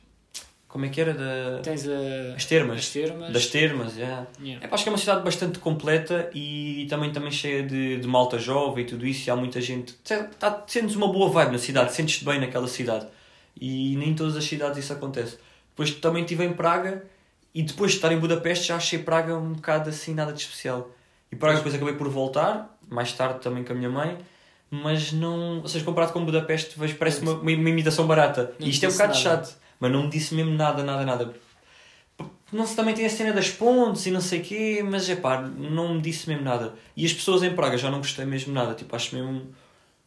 [0.68, 3.33] como é que era da Tens a, as termas, as termas.
[3.33, 4.26] das termas, yeah.
[4.38, 4.66] Yeah.
[4.66, 8.38] É, acho que é uma cidade bastante completa e também, também cheia de, de malta
[8.38, 9.28] jovem e tudo isso.
[9.28, 9.94] E há muita gente.
[10.38, 13.07] Tá, sentes uma boa vibe na cidade, sentes-te bem naquela cidade.
[13.59, 15.38] E nem em todas as cidades isso acontece.
[15.70, 17.02] Depois também estive em Praga
[17.54, 20.90] e depois de estar em Budapeste já achei Praga um bocado assim, nada de especial.
[21.33, 24.18] E Praga depois acabei por voltar, mais tarde também com a minha mãe.
[24.70, 25.61] Mas não.
[25.61, 28.52] Ou seja, comparado com Budapeste, vejo, parece uma, uma, imitação barata.
[28.59, 29.22] Não e isto é um bocado nada.
[29.22, 29.57] chato.
[29.80, 31.34] Mas não me disse mesmo nada, nada, nada.
[32.52, 35.16] Não se também tem a cena das pontes e não sei o quê, mas é
[35.16, 36.74] pá, não me disse mesmo nada.
[36.96, 38.74] E as pessoas em Praga já não gostei mesmo nada.
[38.74, 39.54] Tipo, acho mesmo.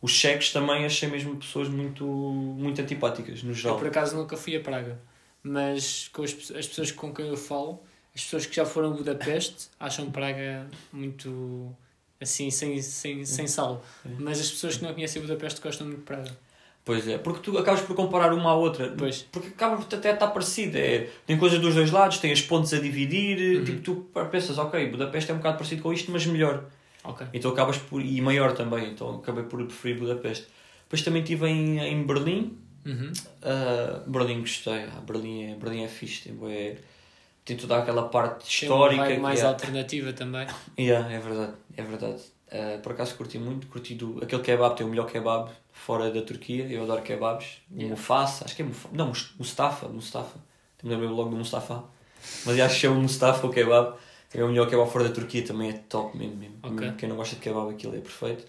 [0.01, 3.77] Os cheques também achei mesmo pessoas muito, muito antipáticas, no Eu geral.
[3.77, 4.99] por acaso nunca fui a Praga,
[5.43, 7.83] mas com as, as pessoas com quem eu falo,
[8.15, 11.71] as pessoas que já foram a Budapeste acham Praga muito
[12.19, 13.85] assim, sem, sem, sem sal.
[14.17, 16.35] Mas as pessoas que não conhecem Budapeste gostam muito de Praga.
[16.83, 18.93] Pois é, porque tu acabas por comparar uma à outra.
[18.97, 19.21] Pois.
[19.31, 20.77] Porque acaba por até estar parecido.
[20.77, 23.59] É, tem coisas dos dois lados, tem as pontes a dividir.
[23.59, 23.65] Uhum.
[23.65, 23.95] Tipo, tu
[24.31, 26.65] pensas, ok, Budapeste é um bocado parecido com isto, mas melhor.
[27.03, 27.27] Ok.
[27.33, 28.01] Então acabas por.
[28.01, 30.47] E maior também, então acabei por preferir Budapeste.
[30.83, 32.57] Depois também estive em, em Berlim.
[32.85, 33.11] Uhum.
[33.43, 34.83] Ah, Berlim gostei.
[34.85, 36.23] Ah, Berlim, é, Berlim é fixe.
[36.23, 36.77] Tem, bué-
[37.45, 39.03] tem toda aquela parte Tem uma histórica.
[39.03, 40.47] vibe que mais é, alternativa também.
[40.79, 42.21] Yeah, é verdade, é verdade.
[42.51, 44.19] Ah, por acaso curti muito, curti do.
[44.23, 45.49] Aquele kebab tem o melhor kebab
[45.85, 46.65] fora da Turquia.
[46.67, 47.57] Eu adoro kebabs.
[47.71, 47.89] Yeah.
[47.89, 48.93] Mufasa, acho que é Mufasa.
[48.95, 50.39] Não, Mus- Mustafa, Mustafa.
[50.77, 51.83] Também lembro logo do Mustafa.
[52.45, 53.95] Mas acho que é o Mustafa o kebab.
[54.33, 56.35] É o melhor kebab fora da Turquia, também é top mesmo.
[56.37, 56.55] mesmo.
[56.63, 56.93] Ok.
[56.97, 58.45] Quem não gosta de kebab, aquilo é perfeito.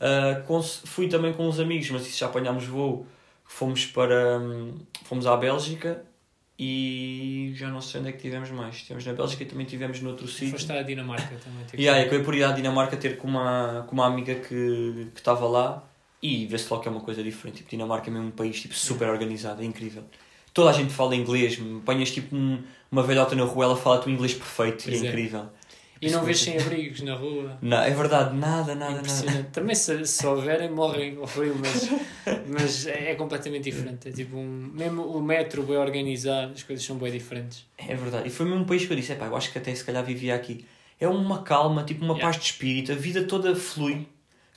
[0.00, 3.06] Ah, cons- fui também com uns amigos, mas isso já apanhámos voo.
[3.44, 4.38] Fomos para.
[4.40, 6.02] hum, Fomos à Bélgica
[6.58, 8.76] e já não sei onde é que tivemos mais.
[8.76, 10.50] Estivemos na Bélgica e também tivemos noutro sítio.
[10.52, 11.64] Foste à Dinamarca também.
[11.70, 15.08] que- E aí, acabei por ir à Dinamarca ter com uma, com uma amiga que
[15.14, 15.82] que estava lá
[16.22, 17.56] e vê-se logo que é uma coisa diferente.
[17.58, 20.04] Tipo, Dinamarca é mesmo um país tipo, super organizado, é incrível.
[20.54, 24.10] Toda a gente fala inglês, apanhas tipo um- uma velhota na rua, ela fala-te o
[24.10, 25.10] inglês perfeito Pois e é, é.
[25.10, 25.46] incrível.
[26.00, 27.56] E não vês sem abrigos na rua.
[27.62, 29.48] Não, é verdade, nada, nada, nada.
[29.52, 31.88] Também se, se houverem, morrem ao frio, mas,
[32.48, 34.08] mas é, é completamente diferente.
[34.08, 37.64] É tipo um, mesmo o metro bem organizado, as coisas são bem diferentes.
[37.78, 38.26] É verdade.
[38.26, 40.04] E foi mesmo um país que eu disse, "Epá, eu acho que até se calhar
[40.04, 40.64] vivia aqui.
[40.98, 42.30] É uma calma, tipo uma Yeah.
[42.32, 44.06] paz de espírito, a vida toda flui.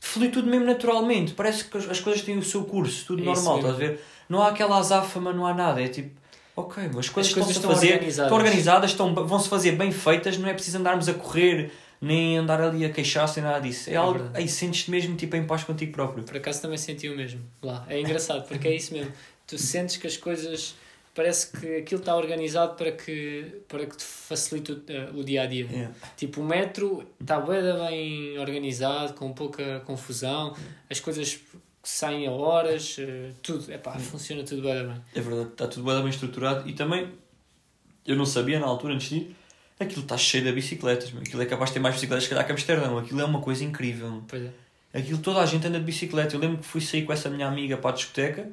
[0.06, 1.34] Flui tudo mesmo naturalmente.
[1.34, 4.00] Parece que as as coisas têm o seu curso, tudo É normal, estás a ver?
[4.30, 5.82] Não há aquela azáfama, não há nada.
[5.82, 6.12] É tipo,
[6.56, 8.32] ok, mas as coisas, coisas estão-se a estão fazer, organizadas.
[8.32, 12.62] estão organizadas, estão, vão-se fazer bem feitas, não é preciso andarmos a correr, nem andar
[12.62, 13.90] ali a queixar-se, nada disso.
[13.90, 14.38] É, É algo, verdade.
[14.38, 16.24] aí sentes-te mesmo tipo em paz contigo próprio.
[16.24, 17.84] Por acaso também senti o mesmo lá.
[17.90, 19.12] É engraçado, porque é isso mesmo.
[19.48, 20.76] Tu sentes que as coisas.
[21.16, 25.44] Parece que aquilo está organizado para que, para que te facilite o, eh, o dia
[25.44, 25.66] a dia.
[25.66, 25.96] Yeah.
[26.18, 30.54] Tipo, o metro está bem, organizado, com pouca confusão,
[30.90, 31.40] as coisas
[31.82, 33.72] saem a horas, eh, tudo.
[33.72, 35.02] Epá, funciona tudo bem, bem.
[35.16, 37.10] É verdade, está tudo bem, bem estruturado e também
[38.06, 39.36] eu não sabia na altura antes de ir,
[39.80, 41.22] aquilo está cheio de bicicletas, meu.
[41.22, 43.64] aquilo é capaz de ter mais bicicletas se calhar que Amsterdão, aquilo é uma coisa
[43.64, 44.22] incrível.
[44.28, 44.52] Pois é.
[44.94, 46.36] Aquilo toda a gente anda de bicicleta.
[46.36, 48.50] Eu lembro que fui sair com essa minha amiga para a discoteca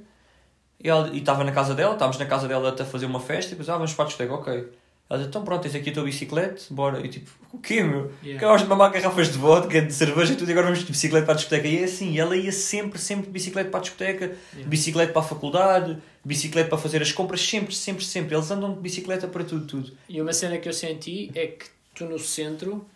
[0.82, 3.50] e ela- estava na casa dela, estávamos na casa dela até fazer uma festa e
[3.50, 4.68] depois, ah, vamos para a discoteca, ok.
[5.10, 7.04] Ela disse, então pronto, tens aqui a tua bicicleta, bora.
[7.04, 8.10] E tipo, o quê, meu?
[8.22, 8.38] Yeah.
[8.38, 11.26] Acabas de mamar garrafas de vodka, de cerveja e tudo, e agora vamos de bicicleta
[11.26, 11.68] para a discoteca.
[11.68, 14.68] E é assim, ela ia sempre, sempre de bicicleta para a discoteca, Yeah.
[14.70, 18.34] bicicleta para a faculdade, bicicleta para fazer as compras, sempre, sempre, sempre.
[18.34, 19.92] Eles andam de bicicleta para tudo, tudo.
[20.08, 22.86] E uma cena que eu senti é que tu no centro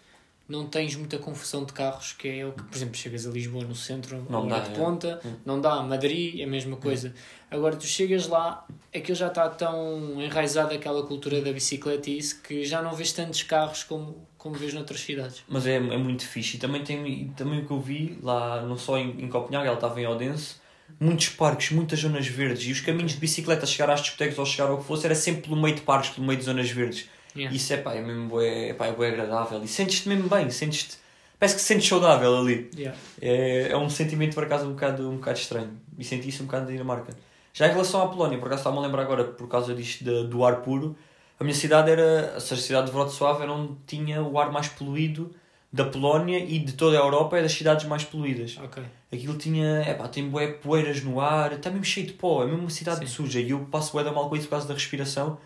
[0.49, 3.65] não tens muita confusão de carros, que é o que, por exemplo, chegas a Lisboa
[3.65, 4.75] no centro, Não dá, de é.
[4.75, 5.33] ponta, Hum.
[5.45, 7.13] não dá, Madrid é a mesma coisa.
[7.51, 12.41] Agora tu chegas lá, aquilo já está tão enraizado aquela cultura da bicicleta e isso
[12.43, 15.43] que já não vês tantos carros como, como vês noutras cidades.
[15.49, 16.57] Mas é, é muito fixe.
[16.57, 19.75] E também, tem, também o que eu vi lá, não só em, em Copenhague, ela
[19.77, 20.57] estava em Odense,
[21.01, 22.67] muitos parques, muitas zonas verdes.
[22.69, 25.15] E os caminhos de bicicleta a chegar às discotecas ou chegar ao que fosse era
[25.17, 27.09] sempre pelo meio de parques, pelo meio de zonas verdes.
[27.37, 27.55] Yeah.
[27.55, 29.63] Isso é pá, é mesmo bué, pá, é bué agradável.
[29.63, 30.97] E sentes-te mesmo bem, sentes-te.
[31.39, 32.71] Parece que te sentes saudável ali.
[32.77, 32.97] Yeah.
[33.21, 35.71] É, é um sentimento por acaso um bocado, um bocado estranho.
[35.99, 37.13] E senti isso um bocado na Dinamarca.
[37.53, 40.23] Já em relação à Polónia, por acaso estava-me a lembrar agora, por causa disto da-
[40.23, 40.97] do ar puro,
[41.39, 45.35] a minha cidade era, a cidade de Wrocław era onde tinha o ar mais poluído
[45.73, 48.57] da Polónia e de toda a Europa é das cidades mais poluídas.
[48.63, 48.83] Ok.
[49.13, 52.47] Aquilo tinha, é pá, tem bué poeiras no ar, está mesmo cheio de pó, é
[52.47, 53.07] mesmo uma cidade Sim.
[53.07, 55.39] suja e eu passo bué da mal com isso por causa da respiração.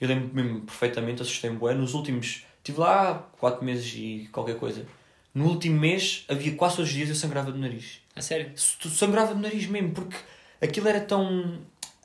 [0.00, 1.74] Eu lembro mesmo perfeitamente, assustei-me bué.
[1.74, 4.86] Nos últimos, estive lá 4 meses e qualquer coisa.
[5.34, 8.00] No último mês, havia quase todos os dias eu sangrava do nariz.
[8.14, 8.52] A sério?
[8.56, 10.16] Sangrava do nariz mesmo, porque
[10.60, 11.60] aquilo era tão.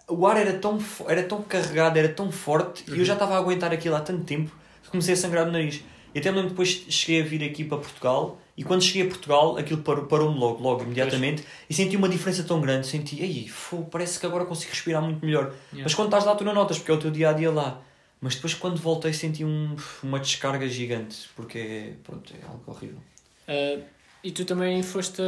[0.07, 0.77] O ar era tão,
[1.07, 4.25] era tão carregado, era tão forte, e eu já estava a aguentar aquilo há tanto
[4.25, 4.51] tempo
[4.83, 5.81] que comecei a sangrar do nariz.
[6.13, 9.05] E até me lembro depois cheguei a vir aqui para Portugal, e quando cheguei a
[9.07, 12.85] Portugal, aquilo parou- parou-me logo, logo, imediatamente, e senti uma diferença tão grande.
[12.87, 15.45] Senti, fô, parece que agora consigo respirar muito melhor.
[15.73, 15.83] Yeah.
[15.83, 17.81] Mas quando estás lá, tu não notas, porque é o teu dia a dia lá.
[18.21, 22.99] Mas depois, quando voltei, senti um, uma descarga gigante, porque pronto, é algo horrível.
[23.47, 23.79] Ah,
[24.23, 25.19] e tu também foste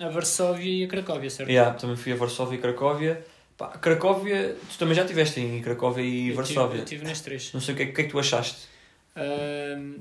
[0.00, 1.50] a, a Varsóvia e a Cracóvia, certo?
[1.50, 3.22] Yeah, também fui a Varsóvia e Cracóvia.
[3.58, 6.78] Pá, Cracóvia, tu também já estiveste em Cracóvia e Eu tive- Varsóvia.
[6.78, 7.52] Eu estive nas três.
[7.52, 8.56] Não sei o que, é- o que é que tu achaste.
[9.14, 9.98] Ahm,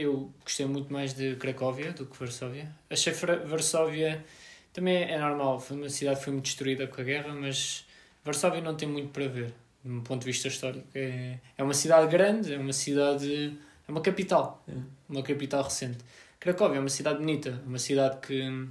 [0.00, 2.70] eu gostei muito mais de Cracóvia do que Varsóvia.
[2.90, 4.24] Achei Varsóvia
[4.72, 7.84] também é normal, foi uma cidade que foi muito destruída com a guerra, mas
[8.24, 9.52] Varsóvia não tem muito para ver,
[9.84, 10.86] de um ponto de vista histórico.
[10.94, 13.56] É, é uma cidade grande, é uma cidade.
[13.88, 14.72] é uma capital, É.
[15.08, 15.98] uma capital recente.
[16.38, 18.68] Cracóvia é uma cidade bonita, uma cidade que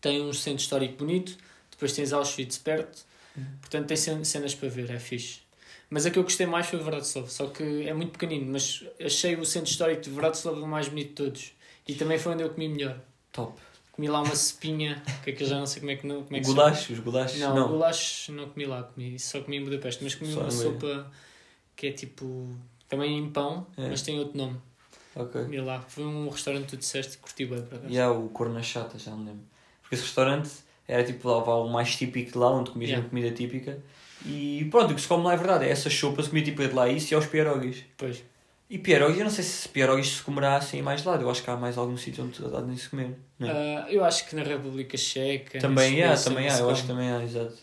[0.00, 1.36] tem um centro histórico bonito,
[1.70, 3.04] depois tens Auschwitz perto,
[3.60, 5.40] portanto tem cen- cenas para ver, é fixe.
[5.90, 9.36] Mas a que eu gostei mais foi Wrocław, só que é muito pequenino, mas achei
[9.36, 11.52] o centro histórico de Wrocław o mais bonito de todos.
[11.86, 13.00] E também foi onde eu comi melhor.
[13.32, 13.58] Top.
[13.92, 16.22] Comi lá uma cepinha, que é que eu já não sei como é que, não,
[16.22, 17.32] como é que se Goulash, os goulash.
[17.32, 17.54] chama.
[17.54, 20.50] Não, Não, goulash não comi lá, comi, só comi em Budapeste, mas comi Só uma
[20.50, 21.10] sopa
[21.74, 22.54] que é tipo,
[22.88, 23.88] também em pão, É.
[23.88, 24.56] mas tem outro nome.
[25.16, 25.42] Ok.
[25.44, 27.86] Comi lá, foi um restaurante que tu disseste, curti bem para cá.
[27.88, 29.42] E há o Cor na Chata, já me lembro.
[29.82, 30.50] Porque esse restaurante
[30.86, 33.08] era tipo lá, o mais típico de lá, onde comias Yeah.
[33.08, 33.82] comida típica.
[34.26, 36.74] E pronto, o que se come lá é verdade, é essas sopas, comia tipo de
[36.74, 37.84] lá isso e aos pierogis.
[37.96, 38.22] Pois,
[38.68, 41.48] E pierogis, eu não sei se pierogis se comerá assim mais lado, eu acho que
[41.50, 43.16] há mais algum sítio onde dá de se comer.
[43.38, 43.52] Não é?
[43.52, 45.58] Ah, eu acho que na República Checa.
[45.58, 47.54] Também há, também há, eu acho que também há, exato.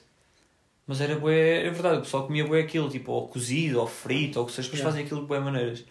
[0.88, 4.40] Mas era bué, é verdade, o pessoal comia bué aquilo, tipo, ou cozido, ou frito,
[4.40, 4.92] ou que seja, depois Yeah.
[4.92, 5.84] fazem aquilo de bué maneiras.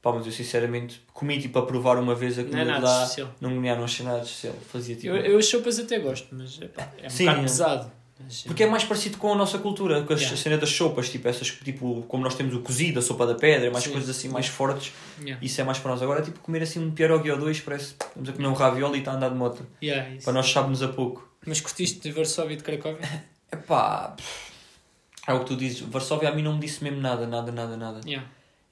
[0.00, 2.70] Pá, mas eu sinceramente comi tipo a provar uma vez a Não é comida de
[2.70, 3.34] nada lá, especial.
[3.40, 5.08] não comia, não achei nada especial, fazia tipo...
[5.08, 7.42] Eu, eu as sopas até gosto, mas epá, é um Sim, bocado é.
[7.42, 7.92] pesado.
[8.46, 10.36] Porque é mais parecido com a nossa cultura, com a Yeah.
[10.36, 13.70] cena das sopas, tipo, essas, tipo, como nós temos o cozido, a sopa da pedra,
[13.70, 13.92] mais Sim.
[13.92, 15.44] coisas assim mais fortes, Yeah.
[15.44, 16.02] isso é mais para nós.
[16.02, 18.98] Agora, tipo, comer assim um pierogi ou dois, parece, estamos a comer um ravioli e
[18.98, 19.64] está a andar de moto.
[19.82, 20.16] Yeah.
[20.24, 21.28] Para nós sabe-nos a pouco.
[21.46, 22.98] Mas curtiste de Varsóvia e de Cracóvia?
[23.52, 24.52] Epá, pff,
[25.26, 27.76] é o que tu dizes, Varsóvia a mim não me disse mesmo nada, nada, nada,
[27.76, 28.00] nada.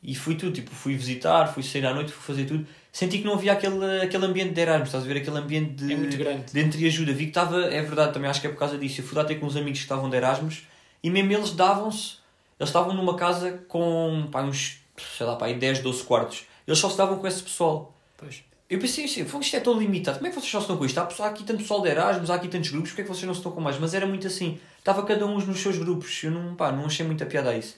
[0.03, 2.67] E fui tudo, tipo, fui visitar, fui sair à noite, fui fazer tudo.
[2.97, 5.19] Senti que não havia aquele, aquele ambiente de Erasmus, estás a ver?
[5.19, 6.51] Aquele ambiente de, É muito grande.
[6.51, 7.13] de entreajuda.
[7.13, 9.03] Vi que estava, é verdade, também acho que é por causa disso.
[9.03, 10.63] Eu fui lá ter com uns amigos que estavam de Erasmus
[11.03, 12.15] e mesmo eles davam-se,
[12.59, 14.79] eles estavam numa casa com pá, uns,
[15.15, 16.47] sei lá, pá, aí 10, 12 quartos.
[16.67, 17.95] Eles só se davam com esse pessoal.
[18.17, 18.43] Pois.
[18.71, 20.79] Eu pensei assim, "Fogo, isto é tão limitado, como é que vocês só se estão
[20.79, 20.99] com isto?
[20.99, 23.35] Há, aqui tanto pessoal de Erasmus, há aqui tantos grupos, porque é que vocês não
[23.35, 23.79] se estão com mais?
[23.79, 27.05] Mas era muito assim, estava cada um nos seus grupos, eu não, pá, não achei
[27.05, 27.77] muita piada a isso.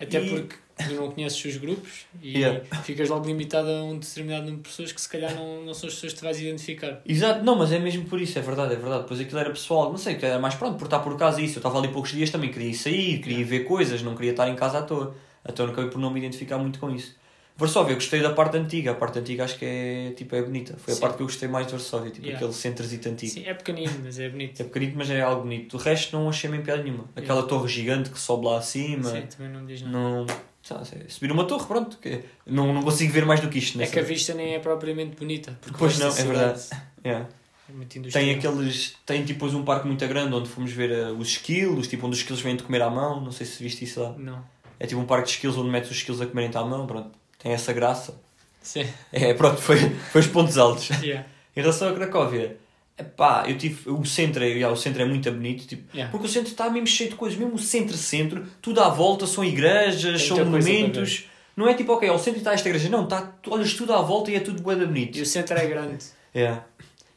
[0.00, 2.62] Até E- porque tu não conheces os grupos e Yeah.
[2.82, 5.88] ficas logo limitado a um determinado número de pessoas que se calhar não, não são
[5.88, 7.00] as pessoas que te vais identificar.
[7.06, 9.04] Exato, não, mas é mesmo por isso, é verdade, é verdade.
[9.08, 11.56] Pois aquilo era pessoal, não sei, que era mais pronto, por estar por casa isso.
[11.56, 14.32] Eu estava ali poucos dias, também queria ir sair, queria ir ver coisas, não queria
[14.32, 15.14] estar em casa à toa.
[15.48, 17.14] Então eu acabei por não me identificar muito com isso.
[17.56, 20.76] Varsóvia, eu gostei da parte antiga, a parte antiga acho que é, tipo, é bonita.
[20.78, 21.00] Foi a Sim.
[21.00, 22.44] parte que eu gostei mais de Varsóvia, tipo Yeah.
[22.44, 23.32] aquele centrozito antigo.
[23.32, 24.60] Sim, é pequenino, mas é bonito.
[24.60, 25.74] É pequenito, mas é algo bonito.
[25.74, 27.04] O resto não achei bem piada nenhuma.
[27.16, 29.92] Aquela torre gigante que sobe lá acima, Sim, também não me diz nada.
[29.92, 30.26] não...
[30.26, 33.80] é subir uma torre, pronto, que não, não consigo ver mais do que isto.
[33.80, 35.56] É que a vista nem é propriamente bonita.
[35.62, 36.62] Porque Pois não, é cidade
[37.04, 37.26] Yeah.
[37.26, 38.10] É.
[38.10, 38.96] Tem aqueles.
[39.04, 42.20] Tem tipo um parque muito grande onde fomos ver eh, os esquilos, tipo onde os
[42.20, 43.20] esquilos vêm de comer à mão.
[43.20, 44.14] Não sei se viste isso lá.
[44.16, 44.44] Não.
[44.78, 46.86] É tipo um parque de esquilos onde metes os esquilos a comerem-te à mão.
[46.86, 48.14] Pronto, tem essa graça.
[48.62, 48.86] Sim.
[49.12, 49.78] É, pronto, foi,
[50.10, 50.88] foi os pontos altos.
[51.02, 51.26] Yeah.
[51.56, 52.56] Em relação a Cracóvia,
[52.98, 53.88] epá, eu tive.
[53.90, 56.10] O centro é, o centro é muito bonito, tipo, Yeah.
[56.10, 59.44] porque o centro está mesmo cheio de coisas, mesmo o centro-centro, tudo à volta, são
[59.44, 61.26] igrejas, Tem são monumentos.
[61.56, 64.02] Não é tipo, ok, ao centro está esta igreja, não, está, tu olhas tudo à
[64.02, 65.16] volta e é tudo da bonito.
[65.16, 66.04] E o centro é grande.
[66.34, 66.58] É.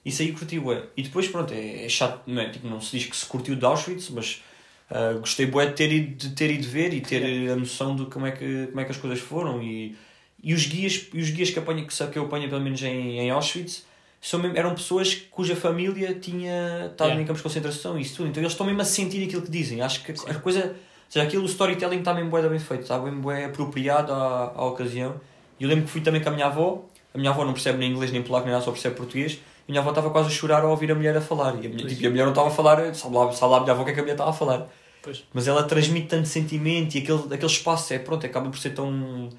[0.05, 0.83] Isso aí curti bué.
[0.95, 2.49] E depois, pronto, é, é chato, não é?
[2.49, 4.41] Tipo, não se diz que se curtiu de Auschwitz, mas
[4.89, 8.05] ah, gostei bué de ter, ido, de ter ido ver e ter a noção de
[8.05, 9.61] como é que, como é que as coisas foram.
[9.61, 9.95] E,
[10.43, 13.19] e os guias, e os guias que, apanho, que, que eu apanho, pelo menos em,
[13.19, 13.85] em Auschwitz,
[14.21, 17.21] são mesmo, eram pessoas cuja família tinha estado Yeah.
[17.21, 18.29] em campos de concentração e isso tudo.
[18.29, 19.81] Então eles estão mesmo a sentir aquilo que dizem.
[19.81, 20.75] Acho que a coisa...
[21.09, 24.53] Ou seja, aquilo, o storytelling está mesmo da bem feito, está bem bué apropriado à,
[24.55, 25.19] à ocasião.
[25.59, 26.85] E eu lembro que fui também com a minha avó.
[27.13, 29.33] A minha avó não percebe nem inglês nem polaco nem nada, só percebe português.
[29.33, 31.55] E a minha avó estava quase a chorar ao ouvir a mulher a falar.
[31.55, 33.61] E a, minha, tipo, a mulher não estava a falar, sabe lá, sabe lá a
[33.61, 34.67] minha avó o que é que a mulher estava a falar.
[35.01, 35.23] Pois.
[35.33, 39.29] Mas ela transmite tanto sentimento e aquele, aquele espaço é, pronto, acaba por ser tão,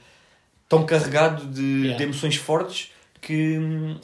[0.71, 1.97] tão carregado de, Yeah.
[1.99, 2.93] de emoções fortes.
[3.21, 3.59] que,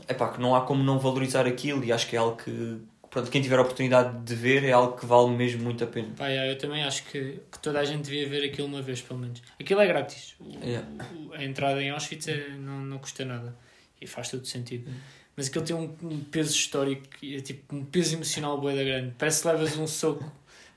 [0.06, 2.76] epá, que não há como não valorizar aquilo e acho que é algo que,
[3.08, 6.08] pronto, quem tiver a oportunidade de ver é algo que vale mesmo muito a pena.
[6.14, 9.00] Pá, yeah, eu também acho que, que toda a gente devia ver aquilo uma vez,
[9.00, 9.40] pelo menos.
[9.58, 10.34] Aquilo é grátis.
[10.38, 10.86] O- Yeah.
[11.14, 13.56] o- a entrada em Auschwitz é- não, não custa nada.
[13.98, 14.90] E faz todo sentido.
[15.34, 19.14] Mas aquilo tem um, um peso histórico é tipo um peso emocional bué da grande.
[19.16, 20.30] Parece que levas um soco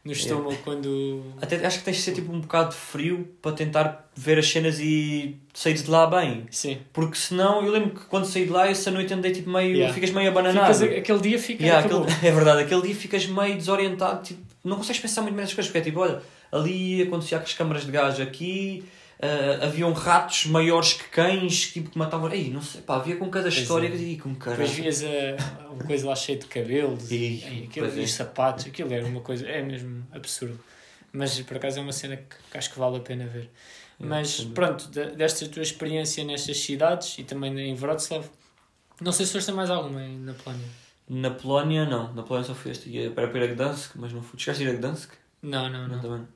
[0.04, 1.24] no estômago quando.
[1.42, 4.80] Até acho que tens de ser tipo um bocado frio para tentar ver as cenas
[4.80, 6.46] e sair de lá bem.
[6.52, 6.78] Sim.
[6.94, 9.76] Porque senão, eu lembro que quando saí de lá, essa noite andei tipo meio.
[9.76, 9.94] Yeah.
[9.94, 10.74] ficas meio abananado.
[10.74, 11.64] Ficas, aquele dia fica.
[11.64, 15.42] Yeah, aquele- é verdade, aquele dia ficas meio desorientado, tipo, não consegues pensar muito bem
[15.42, 18.84] nessas coisas, porque é tipo, olha, ali acontecia com as câmaras de gás aqui,
[19.22, 22.32] ah, haviam ratos maiores que cães tipo, que matavam.
[22.32, 23.90] Ei, não sei, pá, havia com cada Pois história é.
[23.90, 27.64] que eu digo, como Depois vias a, uma coisa lá cheia de cabelos E- e,
[27.70, 28.04] aquilo, e é.
[28.04, 30.60] os sapatos, aquilo era uma coisa, é mesmo absurdo.
[31.12, 33.50] Mas por acaso é uma cena que, que acho que vale a pena ver.
[34.00, 38.24] É, Mas pronto, de- desta tua experiência nestas cidades e também em Wrocław,
[39.02, 40.66] não sei se foste mais alguma na Polónia.
[41.10, 42.88] Na Polónia, não, na Polónia só fui este.
[42.90, 44.40] Ia para ir a Gdansk, mas não fui.
[44.40, 45.10] Chegaste a ir a Gdansk?
[45.42, 46.02] Não, não, não.
[46.02, 46.28] não.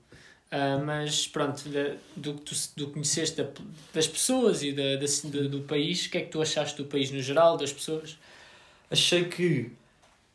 [0.55, 3.49] Ah, mas pronto, da- do que tu do conheceste da-
[3.91, 6.85] das pessoas e da, da, do, do país, o que é que tu achaste do
[6.87, 8.15] país no geral, das pessoas?
[8.91, 9.71] Achei que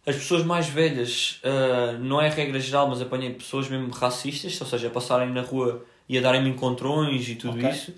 [0.05, 4.67] as pessoas mais velhas, ah, não é regra geral, mas apanhei pessoas mesmo racistas, ou
[4.67, 7.71] seja, a passarem na rua e a darem-me encontrões e tudo Ok.
[7.71, 7.95] isso.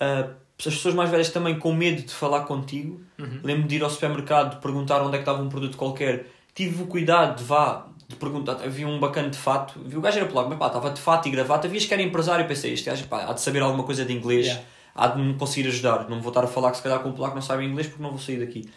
[0.00, 3.00] Ah, as pessoas mais velhas também com medo de falar contigo.
[3.20, 3.38] Uhum.
[3.44, 6.26] Lembro-me de ir ao supermercado, perguntar onde é que estava um produto qualquer.
[6.54, 8.62] Tive o cuidado de vá, de perguntar.
[8.62, 9.80] Havia um bacana de fato.
[9.84, 11.66] Vi o gajo era polaco, mas pá, estava de fato e gravata.
[11.68, 12.46] Vias que era empresário.
[12.46, 14.46] Pensei, este gajo pá, há de saber alguma coisa de inglês.
[14.46, 14.64] Yeah.
[14.94, 16.08] Há de me conseguir ajudar.
[16.08, 18.02] Não vou estar a falar que se calhar com o polaco não sabe inglês porque
[18.02, 18.68] não vou sair daqui.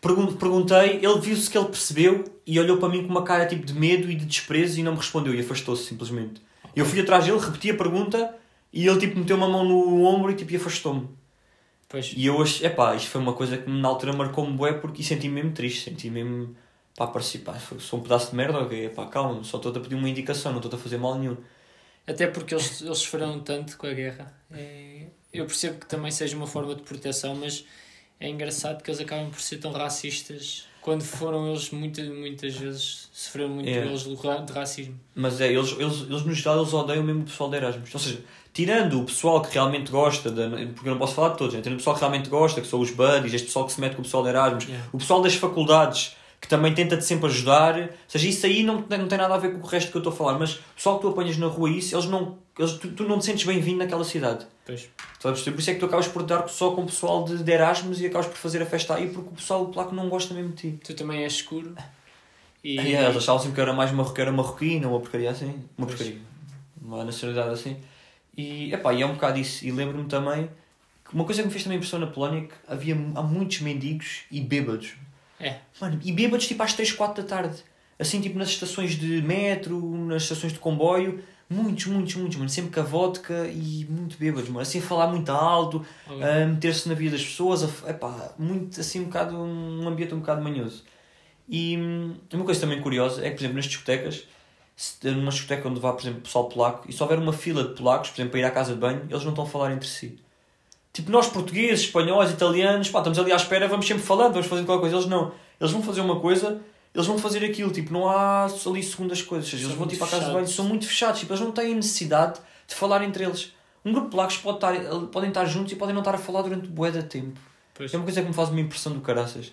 [0.00, 3.64] Pergun- Perguntei, ele viu-se que ele percebeu e olhou para mim com uma cara tipo
[3.66, 6.40] de medo e de desprezo e não me respondeu e afastou-se simplesmente.
[6.76, 8.34] Eu fui atrás dele, repeti a pergunta
[8.72, 11.08] e ele tipo meteu uma mão no ombro e tipo afastou-me.
[11.88, 15.02] Pois, E eu achei, epá, isto foi uma coisa que na altura marcou-me bué porque
[15.02, 16.54] senti-me mesmo triste, senti mesmo,
[16.98, 19.94] pá, parecia, pá, sou um pedaço de merda, ok, epá, calma, só estou a pedir
[19.94, 21.36] uma indicação, não estou a fazer mal nenhum.
[22.04, 24.34] Até porque eles, eles sofreram tanto com a guerra.
[24.50, 27.64] É, eu percebo que também seja uma forma de proteção, mas
[28.18, 33.08] é engraçado que eles acabam por ser tão racistas quando foram eles muitas, muitas vezes
[33.12, 33.84] sofreram muito É.
[33.84, 34.98] eles de racismo.
[35.14, 37.94] Mas é, eles, eles, eles no geral eles odeiam mesmo o pessoal de Erasmus.
[37.94, 41.38] Ou seja, tirando o pessoal que realmente gosta, de, porque eu não posso falar de
[41.38, 41.60] todos, né?
[41.60, 43.94] tirando o pessoal que realmente gosta, que são os buddies, este pessoal que se mete
[43.94, 44.88] com o pessoal de Erasmus, Yeah.
[44.92, 48.98] o pessoal das faculdades que também tenta-te sempre ajudar, ou seja, isso aí não, tem-
[48.98, 50.62] não tem nada a ver com o resto que eu estou a falar, mas o
[50.76, 53.44] pessoal que tu apanhas na rua isso, eles não, eles, tu, tu não te sentes
[53.44, 54.46] bem-vindo naquela cidade.
[54.64, 54.88] Pois.
[55.18, 55.42] Sabes?
[55.42, 58.00] Por isso é que tu acabas por dar só com o pessoal de, de Erasmus
[58.00, 60.56] e acabas por fazer a festa aí porque o pessoal polaco não gosta mesmo de
[60.72, 60.78] ti.
[60.84, 61.74] Tu também és escuro.
[62.62, 65.54] E, E eles achavam sempre que era mais marroqueira marroquina, uma porcaria assim.
[65.76, 65.98] Uma Pois.
[65.98, 66.18] porcaria.
[66.82, 67.76] Uma nacionalidade assim.
[68.36, 69.64] E, epá, e é um bocado isso.
[69.64, 70.50] E lembro-me também
[71.08, 73.60] que uma coisa que me fez também impressão na Polónia é que havia há muitos
[73.60, 74.92] mendigos e bêbados.
[75.40, 75.56] É.
[75.80, 77.62] Mano, e bêbados tipo às 3, 4 da tarde.
[77.98, 81.22] Assim, tipo nas estações de metro, nas estações de comboio.
[81.50, 82.48] Muitos, muitos, muitos, mano.
[82.48, 84.60] Sempre com a vodka e muito bêbados, mano.
[84.60, 87.64] Assim, a falar muito alto, a meter-se na vida das pessoas.
[87.64, 90.84] A, epá, muito, assim, um bocado, um ambiente um bocado manhoso.
[91.48, 94.26] E hum, uma coisa também curiosa é que, por exemplo, nas discotecas,
[94.76, 97.74] se numa discoteca onde vá, por exemplo, pessoal polaco, e se houver uma fila de
[97.74, 99.88] polacos, por exemplo, para ir à casa de banho, eles não estão a falar entre
[99.88, 100.20] si.
[100.92, 104.66] Tipo, nós portugueses, espanhóis, italianos, pá, estamos ali à espera, vamos sempre falando, vamos fazendo
[104.66, 104.96] qualquer coisa.
[104.96, 105.32] Eles não.
[105.60, 106.60] Eles vão fazer uma coisa,
[106.94, 107.70] eles vão fazer aquilo.
[107.70, 109.48] Tipo, não há ali segundas coisas.
[109.48, 111.20] Seja, São eles vão tipo à casa de banho, são muito fechados.
[111.20, 113.52] Tipo, eles não têm necessidade de falar entre eles.
[113.84, 114.74] Um grupo de polacos pode estar,
[115.12, 117.38] podem estar juntos e podem não estar a falar durante bué de tempo.
[117.74, 117.92] Pois.
[117.92, 119.52] É uma coisa que me faz uma impressão do caraças.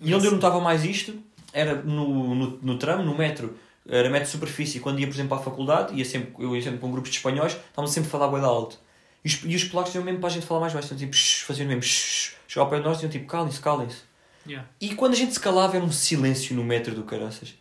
[0.00, 1.14] E onde eu notava mais isto
[1.52, 3.56] era no, no, no tram, no metro.
[3.88, 4.80] Era metro de superfície.
[4.80, 7.52] Quando ia, por exemplo, à faculdade, ia sempre, eu ia sempre com grupos de espanhóis,
[7.52, 8.78] estavam sempre a falar bué de alto.
[9.26, 10.86] E os, e os polacos diziam mesmo para a gente falar mais baixo.
[10.86, 12.36] Então, tipo, shh, faziam mesmo shh.
[12.46, 14.02] Chegavam de nós e diziam tipo, calem-se, calem-se.
[14.46, 14.68] Yeah.
[14.80, 17.54] E quando a gente se calava era um silêncio no metro do caraças.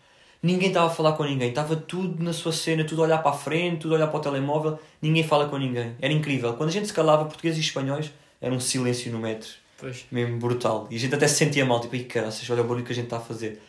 [0.44, 1.50] Ninguém estava a falar com ninguém.
[1.50, 4.18] Estava tudo na sua cena, tudo a olhar para a frente, tudo a olhar para
[4.20, 4.78] o telemóvel.
[5.02, 5.96] Ninguém fala com ninguém.
[6.00, 6.54] Era incrível.
[6.54, 9.50] Quando a gente se calava, portugueses e espanhóis, era um silêncio no metro.
[9.80, 10.06] Pois.
[10.12, 10.88] Mesmo brutal.
[10.92, 11.80] E a gente até se sentia mal.
[11.80, 13.60] Tipo, ai caraças, olha o barulho que a gente está a fazer.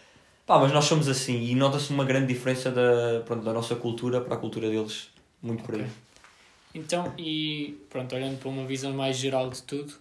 [0.45, 1.45] Pá, mas nós somos assim.
[1.45, 5.09] E nota-se uma grande diferença da, pronto, da nossa cultura para a cultura deles.
[5.43, 5.87] Muito por aí.
[6.77, 9.95] Então, e pronto, olhando para uma visão mais geral de tudo,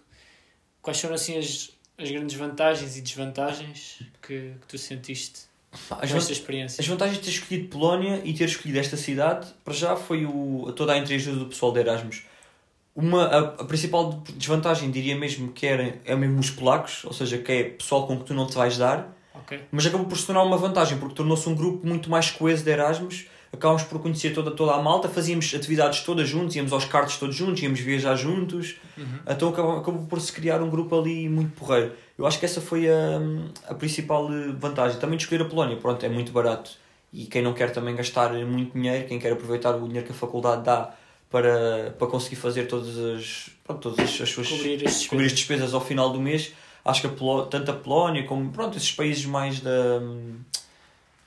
[0.82, 5.40] quais foram assim as, as grandes vantagens e desvantagens que, que tu sentiste
[5.90, 6.80] as, esta van- experiência?
[6.82, 10.72] as vantagens de ter escolhido Polónia e ter escolhido esta cidade, para já foi o,
[10.76, 12.22] toda a entreajuda do pessoal de Erasmus.
[12.94, 17.38] Uma, a, a principal desvantagem, diria mesmo, que era, é mesmo os polacos, ou seja,
[17.38, 19.60] que é pessoal com que tu não te vais dar, Ok.
[19.70, 22.70] mas acabou por se tornar uma vantagem, porque tornou-se um grupo muito mais coeso de
[22.70, 23.26] Erasmus.
[23.56, 27.34] Acabámos por conhecer toda, toda a malta, fazíamos atividades todas juntos, íamos aos cartos todos
[27.34, 29.18] juntos, íamos viajar juntos, Uhum.
[29.28, 31.92] então acabou, acabou por se criar um grupo ali muito porreiro.
[32.16, 33.20] Eu acho que essa foi a,
[33.68, 34.98] a principal eh, vantagem.
[34.98, 36.70] Também de escolher a Polónia, pronto, é muito barato.
[37.12, 40.14] E quem não quer também gastar muito dinheiro, quem quer aproveitar o dinheiro que a
[40.14, 40.92] faculdade dá
[41.30, 45.32] para, para conseguir fazer todas as, pronto, todas as, as suas Cobrir as cobrir as
[45.32, 45.32] despesas.
[45.32, 46.52] despesas ao final do mês,
[46.84, 50.00] acho que a Poló- tanto a Polónia como pronto, esses países mais da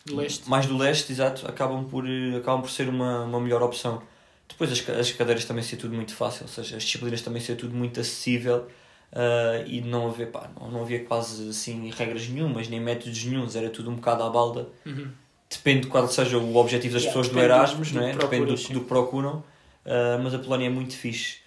[0.10, 0.50] Do leste.
[0.50, 4.02] mais do leste, exato, acabam por, eh, acabam por ser uma, uma melhor opção.
[4.48, 7.56] Depois as, as cadeiras também ser tudo muito fácil, ou seja, as disciplinas também ser
[7.56, 8.68] tudo muito acessível
[9.14, 13.56] ah, e não haver, pá, não, não havia quase assim regras nenhumas, nem métodos nenhums,
[13.56, 14.68] era tudo um bocado à balda.
[14.86, 15.10] Uhum.
[15.50, 18.12] Depende de qual seja o objetivo das Yeah, pessoas do do- Erasmus, do não é?
[18.12, 19.44] que Depende do, do que procuram,
[19.86, 21.38] ah, mas a Polónia é muito fixe.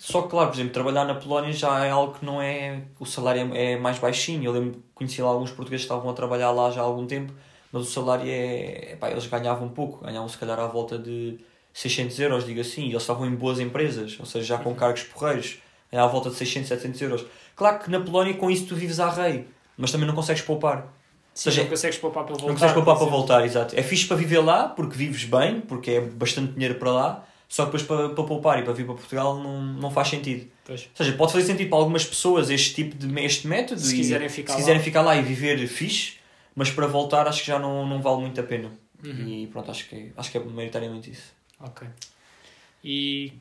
[0.00, 2.82] Só que, claro, por exemplo, trabalhar na Polónia já é algo que não é.
[2.98, 4.44] O salário é, é mais baixinho.
[4.44, 7.06] Eu lembro que conheci lá alguns portugueses que estavam a trabalhar lá já há algum
[7.06, 7.32] tempo,
[7.72, 8.96] mas o salário é.
[9.10, 11.38] Eles ganhavam pouco, ganhavam se calhar à volta de
[11.72, 15.02] 600 euros, digo assim, e eles estavam em boas empresas, ou seja, já com cargos
[15.04, 15.58] porreiros,
[15.92, 17.26] à volta de 600, 700 euros.
[17.54, 19.46] Claro que na Polónia com isso tu vives à rei,
[19.76, 20.92] mas também não consegues poupar.
[21.34, 22.46] Sim, seja, não consegues poupar para voltar.
[22.46, 23.78] Não consegues poupar para voltar, exato.
[23.78, 27.64] É fixe para viver lá, porque vives bem, porque é bastante dinheiro para lá, só
[27.64, 30.46] que depois para, para poupar e para vir para Portugal não, não faz sentido.
[30.64, 30.82] Pois.
[30.82, 33.96] Ou seja, pode fazer sentido para algumas pessoas este tipo de este método Se e
[33.98, 34.60] quiserem ficar se lá.
[34.64, 36.14] quiserem ficar lá e viver fixe,
[36.58, 38.70] mas para voltar acho que já não, não vale muito a pena.
[39.04, 39.28] Uhum.
[39.28, 41.32] E pronto, acho que, acho que é maioritariamente isso.
[41.60, 41.86] Ok.
[42.82, 43.32] E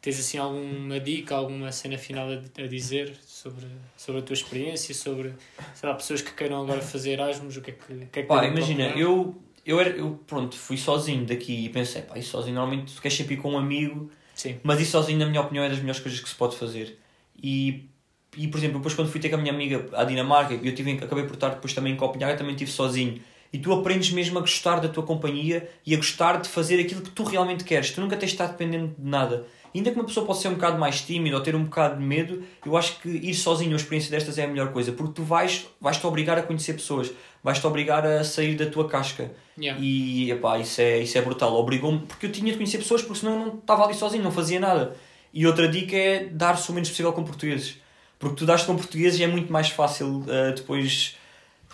[0.00, 3.66] tens assim alguma dica, alguma cena final a, a dizer sobre,
[3.96, 5.34] sobre a tua experiência, sobre
[5.74, 8.22] sei lá, pessoas que queiram agora fazer Erasmus, o que é que, o que, é
[8.22, 12.22] que Pá, imagina, eu, eu, era, eu pronto, fui sozinho daqui e pensei, pá, ir
[12.22, 14.10] sozinho, normalmente tu queres sempre ir com um amigo
[14.40, 14.58] Sim.
[14.62, 16.98] Mas isso sozinho, na minha opinião, é das melhores coisas que se pode fazer.
[17.42, 17.89] E,
[18.36, 20.92] e por exemplo, depois quando fui ter com a minha amiga à Dinamarca, eu tive,
[20.92, 23.20] acabei por estar depois também em Copenhague, também estive sozinho.
[23.52, 27.00] E tu aprendes mesmo a gostar da tua companhia e a gostar de fazer aquilo
[27.00, 27.90] que tu realmente queres.
[27.90, 29.44] Tu nunca tens de estar dependendo de nada.
[29.74, 32.04] Ainda que uma pessoa possa ser um bocado mais tímida ou ter um bocado de
[32.04, 34.92] medo, eu acho que ir sozinho, uma experiência destas é a melhor coisa.
[34.92, 37.10] Porque tu vais, vais-te obrigar a conhecer pessoas.
[37.42, 39.32] Vais-te obrigar a sair da tua casca.
[39.58, 39.80] Yeah.
[39.80, 41.54] E epá, isso é, isso é brutal.
[41.54, 44.32] Obrigou-me, porque eu tinha de conhecer pessoas, porque senão eu não estava ali sozinho, não
[44.32, 44.96] fazia nada.
[45.32, 47.78] E outra dica é dar-se o menos possível com portugueses.
[48.20, 51.16] Porque tu dás com portugueses e é muito mais fácil ah, depois.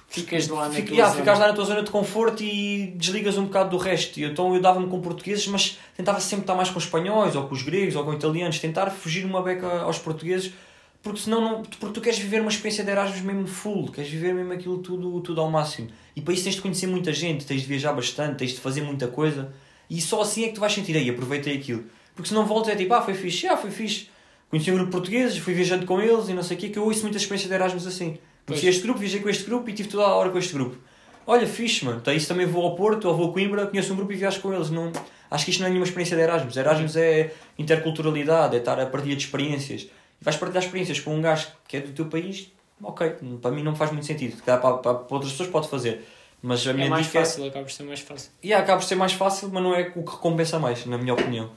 [0.08, 1.24] Ficas lá na Fica, tua yeah, zona.
[1.24, 4.20] ficas lá na tua zona de conforto e desligas um bocado do resto.
[4.20, 7.54] E então eu dava-me com portugueses, mas tentava sempre estar mais com espanhóis, ou com
[7.54, 10.54] os gregos, ou com italianos, tentar fugir uma beca aos portugueses,
[11.02, 14.32] porque senão não, porque tu queres viver uma experiência de Erasmus mesmo full, queres viver
[14.32, 15.88] mesmo aquilo tudo, tudo ao máximo.
[16.14, 18.82] E para isso tens de conhecer muita gente, tens de viajar bastante, tens de fazer
[18.82, 19.52] muita coisa,
[19.90, 21.84] e só assim é que tu vais sentir, aí aproveitei aquilo.
[22.14, 24.08] Porque se não voltas é tipo, ah, foi fixe, ah, foi fixe.
[24.50, 26.78] Conheci um grupo de portugueses, fui viajando com eles e não sei o quê, que
[26.78, 28.18] eu ouço muita experiência de Erasmus assim.
[28.46, 30.76] Conheci este grupo, viajei com este grupo e tive toda a hora com este grupo.
[31.26, 31.98] Olha, fixe, mano.
[32.00, 34.40] Então, isso também vou ao Porto ou vou a Coimbra, conheço um grupo e viajo
[34.40, 34.70] com eles.
[34.70, 34.92] Não...
[35.28, 36.56] Acho que isto não é nenhuma experiência de Erasmus.
[36.56, 39.82] Erasmus é interculturalidade, é estar a partilha de experiências.
[39.82, 43.16] E vais partilhar experiências com um gajo que é do teu país, ok.
[43.42, 44.40] Para mim não faz muito sentido.
[44.44, 46.06] Para, para, para outras pessoas pode fazer.
[46.40, 48.30] Mas a minha É mais dica fácil, acaba por ser mais fácil.
[48.42, 48.46] é...
[48.46, 51.12] Yeah, acaba por ser mais fácil, mas não é o que recompensa mais, na minha
[51.12, 51.50] opinião.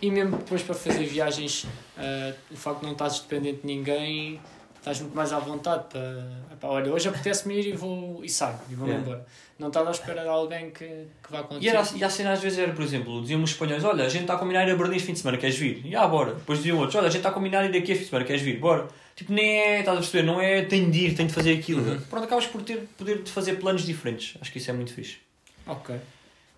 [0.00, 1.66] E mesmo depois para fazer viagens,
[1.96, 4.40] ah, o facto de não estás dependente de ninguém,
[4.78, 6.26] estás muito mais à vontade para.
[6.52, 9.24] epá, olha, hoje apetece-me ir e vou e saio e vou-me embora.
[9.58, 11.68] Não estás à espera de alguém que, que vá E, contigo.
[11.70, 14.22] era, e a cena às vezes era, por exemplo, diziam-me os espanhóis: Olha, a gente
[14.22, 15.86] está a combinar ir a Berlim fim de semana, queres vir?
[15.86, 16.34] E ah, bora.
[16.34, 18.26] Depois diziam outros: Olha, a gente está a combinar ir daqui este fim de semana,
[18.26, 18.58] queres vir?
[18.58, 18.88] Bora.
[19.14, 21.82] Tipo, nem é, estás a perceber, não é tenho de ir, tenho de fazer aquilo.
[21.82, 22.00] Uhum.
[22.00, 24.36] Pronto, acabas por ter poder de fazer planos diferentes.
[24.40, 25.18] Acho que isso é muito fixe.
[25.66, 25.94] Ok.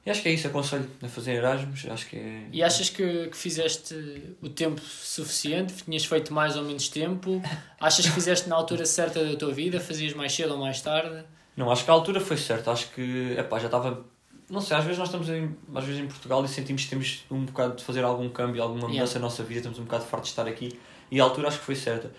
[0.06, 1.86] E acho que é isso, aconselho a fazer Erasmus.
[1.90, 2.42] Acho que é.
[2.52, 3.94] E achas que, que fizeste
[4.42, 5.72] o tempo suficiente?
[5.84, 7.42] Tinhas feito mais ou menos tempo?
[7.80, 9.80] Achas que fizeste na altura certa da tua vida?
[9.80, 11.24] Fazias mais cedo ou mais tarde?
[11.56, 12.70] Não, acho que a altura foi certa.
[12.70, 14.04] Acho que, epá, já estava.
[14.50, 17.24] Não sei, às vezes nós estamos em, às vezes em Portugal e sentimos que temos
[17.30, 19.20] um bocado de fazer algum câmbio, alguma mudança Yeah.
[19.20, 20.78] na nossa vida, estamos um bocado fartos de estar aqui.
[21.10, 22.12] E a altura acho que foi certa.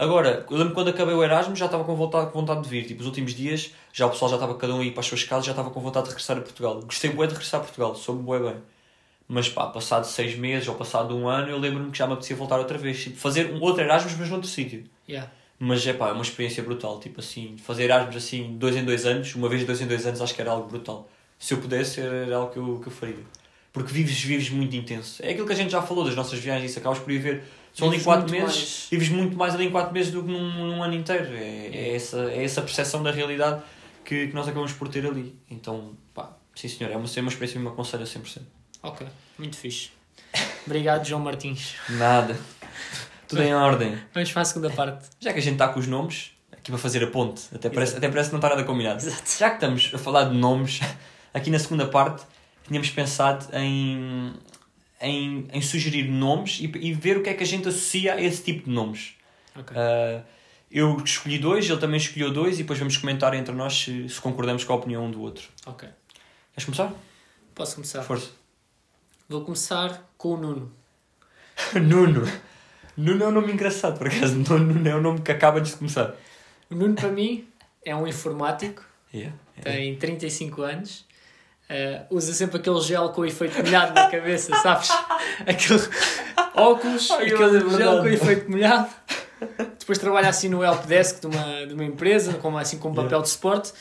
[0.00, 2.86] Agora, eu lembro quando acabei o Erasmus já estava com vontade, com vontade de vir.
[2.86, 5.06] Tipo, os últimos dias já o pessoal já estava cada um a ir para as
[5.06, 6.80] suas casas, já estava com vontade de regressar a Portugal.
[6.80, 8.56] Gostei bué de regressar a Portugal, soube bué bem.
[9.28, 12.34] Mas pá, passado seis meses ou passado um ano, eu lembro-me que já me apetecia
[12.34, 13.02] voltar outra vez.
[13.02, 14.84] Tipo, fazer um outro Erasmus, mas noutro sítio.
[15.06, 15.30] Yeah.
[15.58, 16.98] Mas é pá, é uma experiência brutal.
[16.98, 20.06] Tipo assim, fazer Erasmus assim, dois em dois anos, uma vez de dois em dois
[20.06, 21.10] anos, acho que era algo brutal.
[21.38, 23.22] Se eu pudesse, era algo que eu, que eu faria.
[23.70, 25.22] Porque vives, vives muito intenso.
[25.22, 27.44] É aquilo que a gente já falou das nossas viagens, isso acabas por viver.
[27.72, 28.86] São ali Vives quatro muito meses, mais.
[28.90, 31.32] vives muito mais ali em quatro meses do que num, num ano inteiro.
[31.34, 33.62] É, é, essa, é essa percepção da realidade
[34.04, 35.38] que, que nós acabamos por ter ali.
[35.48, 38.42] Então, pá, sim senhor, é uma, é uma experiência que me aconselho a 100%.
[38.82, 39.06] Ok.
[39.38, 39.90] Muito fixe.
[40.66, 41.74] Obrigado, João Martins.
[41.88, 42.38] Nada.
[43.28, 43.98] Tudo em ordem.
[44.12, 45.08] Vamos para a segunda parte.
[45.20, 47.96] Já que a gente está com os nomes, aqui para fazer a ponte, até parece,
[47.96, 49.00] até parece que não está nada combinado.
[49.00, 49.22] Exato.
[49.38, 50.80] Já que estamos a falar de nomes,
[51.32, 52.24] aqui na segunda parte,
[52.66, 54.32] tínhamos pensado em,
[55.00, 58.20] em, em sugerir nomes e, e ver o que é que a gente associa a
[58.20, 59.14] esse tipo de nomes.
[59.56, 59.76] Ok.
[59.76, 60.22] Uh,
[60.70, 64.20] eu escolhi dois, ele também escolheu dois e depois vamos comentar entre nós se, se
[64.20, 65.48] concordamos com a opinião um do outro.
[65.66, 65.88] ok.
[66.52, 66.92] Queres começar?
[67.54, 68.02] Posso começar?
[68.02, 68.30] Força.
[69.28, 70.72] Vou começar com o Nuno.
[71.74, 72.30] Nuno.
[72.96, 74.34] Nuno é um nome engraçado, por acaso.
[74.36, 76.14] Nuno é um nome que acaba de começar.
[76.68, 77.48] O Nuno, para mim,
[77.84, 79.36] é um informático, Yeah.
[79.62, 81.04] tem 35 anos,
[81.70, 84.90] eh, usa sempre aquele gel com efeito molhado na cabeça, sabes?
[85.46, 85.80] Aquele
[86.54, 88.00] óculos, Ai, aquele é gel verdade.
[88.00, 88.88] com efeito molhado.
[89.78, 93.22] Depois trabalha assim no helpdesk de uma, de uma empresa, com, assim, com um papel
[93.22, 93.72] de suporte.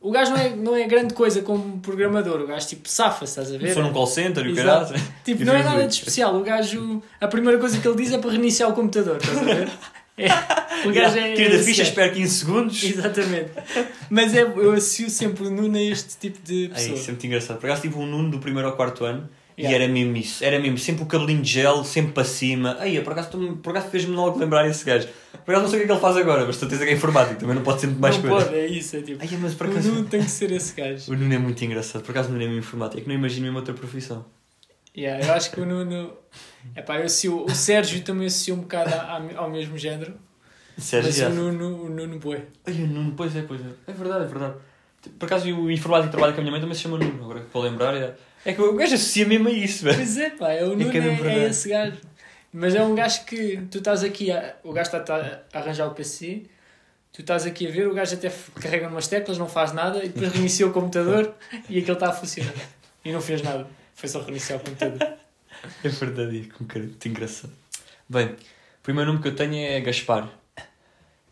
[0.00, 3.52] O gajo não é, não é grande coisa como programador, o gajo tipo safa, estás
[3.52, 3.74] a ver?
[3.74, 4.94] Sou num call center e o caralho.
[5.24, 6.36] Tipo, não é nada de especial.
[6.36, 9.42] O gajo, a primeira coisa que ele diz é para reiniciar o computador, estás a
[9.42, 9.68] ver?
[10.18, 10.88] É.
[10.88, 11.34] O gajo é.
[11.34, 11.90] Tira da esse ficha, gajo.
[11.90, 12.82] espera 15 segundos.
[12.84, 13.50] Exatamente.
[14.10, 16.94] Mas é, eu associo sempre o Nuno a este tipo de É pessoa.
[16.96, 17.58] isso, é muito engraçado.
[17.58, 19.76] Por acaso tive um Nuno do primeiro ao quarto ano Yeah.
[19.76, 20.44] e era mesmo isso.
[20.44, 22.76] Era mesmo sempre o cabelinho de gel, sempre para cima.
[22.78, 25.08] Aí, por acaso, tu- por acaso fez-me logo lembrar esse gajo.
[25.44, 26.94] Por acaso não sei o que é que ele faz agora, mas certeza que é
[26.94, 28.46] informático, também não pode ser muito mais não coisa.
[28.46, 28.96] pode, é isso.
[28.96, 29.90] É tipo, Ai, mas por o acaso.
[29.90, 31.10] Nuno tem que ser esse gajo.
[31.12, 32.02] O Nuno é muito engraçado.
[32.02, 33.00] Por acaso o Nuno é mesmo informático.
[33.00, 34.24] É que não imagino mesmo outra profissão.
[34.96, 36.12] Yeah, eu acho que o Nuno.
[36.76, 40.14] Epá, eu associo, o Sérgio também associa um bocado a- ao mesmo género.
[40.76, 42.42] Sério, mas o Nuno, o Nuno Boi.
[42.66, 43.64] Ai, o Nuno, pois é, pois é.
[43.86, 44.54] É verdade, é verdade.
[45.18, 47.24] Por acaso o informático que trabalha com a minha mãe também se chama Nuno.
[47.24, 48.14] Agora que para lembrar, é,
[48.44, 49.96] é que o gajo associa mesmo a isso, velho.
[49.96, 51.96] Pois é, pá, é o Nuno que é é, é esse gajo.
[52.52, 55.94] Mas é um gajo que tu estás aqui, a, o gajo está a arranjar o
[55.94, 56.44] PC,
[57.12, 60.08] tu estás aqui a ver, o gajo até carrega umas teclas, não faz nada e
[60.08, 61.34] depois reinicia o computador
[61.68, 62.54] e aquilo está a funcionar.
[63.04, 65.16] E não fez nada, foi só reiniciar o computador.
[65.84, 67.52] É verdade, é com cara, muito engraçado.
[68.08, 68.36] Bem, o
[68.82, 70.28] primeiro nome que eu tenho é Gaspar.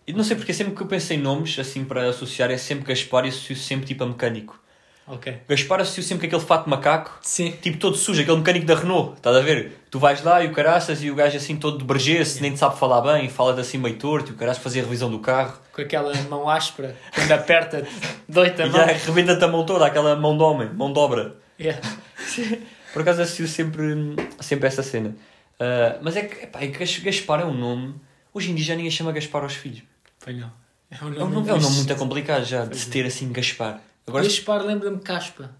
[0.06, 2.84] E não sei porque sempre que eu penso em nomes, assim, para associar, é sempre
[2.86, 4.60] Gaspar e associo sempre tipo a mecânico.
[5.08, 5.38] Ok.
[5.48, 7.52] Gaspar associo sempre com aquele fato macaco, Sim.
[7.62, 9.72] tipo todo sujo, aquele mecânico da Renault, estás a ver?
[9.88, 12.58] Tu vais lá e o caraças e o gajo assim todo de bergesse, nem te
[12.58, 15.58] sabe falar bem, fala-te assim meio torto e o caraças fazia a revisão do carro.
[15.72, 17.86] Com aquela mão áspera, quando aperta,
[18.28, 18.80] doita a E mão.
[18.80, 21.36] já rebenta-te a mão toda, aquela mão de homem, mão de obra.
[21.58, 21.80] Yeah.
[22.96, 25.14] Por acaso associo sempre, sempre essa cena.
[25.60, 27.94] Ah, mas é que, epá, é que Gaspar é um nome.
[28.32, 29.82] Hoje em dia já ninguém chama Gaspar aos filhos.
[30.26, 30.50] Não.
[30.90, 32.92] É um É um nome, é um nome muito complicado já, de se é.
[32.92, 33.82] ter assim Gaspar.
[34.06, 35.50] Agora Gaspar lembra-me caspa.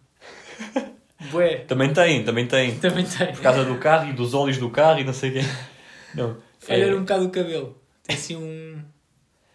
[1.30, 1.57] Bué.
[1.68, 2.78] também tem, também tem.
[2.78, 3.26] Também tem.
[3.34, 5.41] Por causa do carro e dos óleos do carro e não sei o quê.
[6.14, 6.39] Não.
[6.70, 7.76] Olha É, um bocado o cabelo.
[8.03, 8.82] Tem assim um,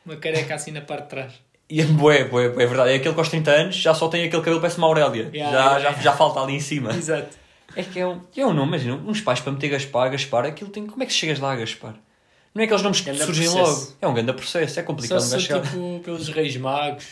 [0.05, 1.33] uma careca assim na parte de trás.
[1.67, 2.91] e é bué, bué, bué, é verdade.
[2.91, 5.31] É aquele que aos 30 anos já só tem aquele cabelo que parece uma Aurélia.
[5.33, 5.79] Yeah, já, yeah.
[5.79, 6.93] já, já falta ali em cima.
[6.93, 7.40] Exato.
[7.75, 10.69] É que é um, é um nome, imagina, uns pais para meter Gaspar, Gaspar, aquilo
[10.69, 10.85] tem.
[10.87, 11.95] Como é que chegas lá a Gaspar?
[12.53, 13.81] Não é aqueles nomes que surgem processo.
[13.81, 13.97] logo.
[14.01, 15.61] É um grande processo, é Só complicado um se chegar.
[15.61, 17.05] tipo pelos reis magos.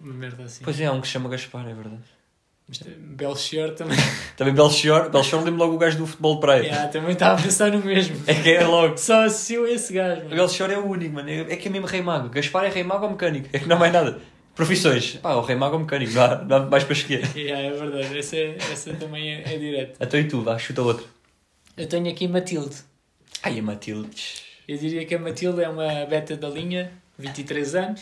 [0.00, 0.62] Uma merda assim.
[0.62, 2.02] Pois é, há um que se chama Gaspar, é verdade.
[2.98, 3.96] Belchior também.
[4.36, 6.62] Também Belchior, Belchior lembro logo o gajo do futebol de praia.
[6.62, 8.20] yeah, também estava a pensar no mesmo.
[8.26, 8.98] É que é logo.
[8.98, 10.22] Só assistiu esse gajo.
[10.22, 10.36] O mano.
[10.36, 11.30] Belchior é o único, mano.
[11.30, 12.28] É é que é mesmo rei mago.
[12.28, 13.48] Gaspar é rei mago ou mecânico?
[13.52, 14.20] É que não mais nada.
[14.56, 15.12] Profissões.
[15.22, 16.12] Pá, o rei mago ou mecânico.
[16.14, 17.22] Não há, não há mais para escolher.
[17.36, 18.18] Yeah, é verdade.
[18.18, 20.02] Essa, é- essa também é, é direto.
[20.02, 21.06] Até e tu, vá, chuta outra.
[21.76, 22.74] Eu tenho aqui Matilde.
[23.42, 24.22] Ai, a Matilde.
[24.66, 28.00] Eu diria que a Matilde é uma beta da linha, 23 anos.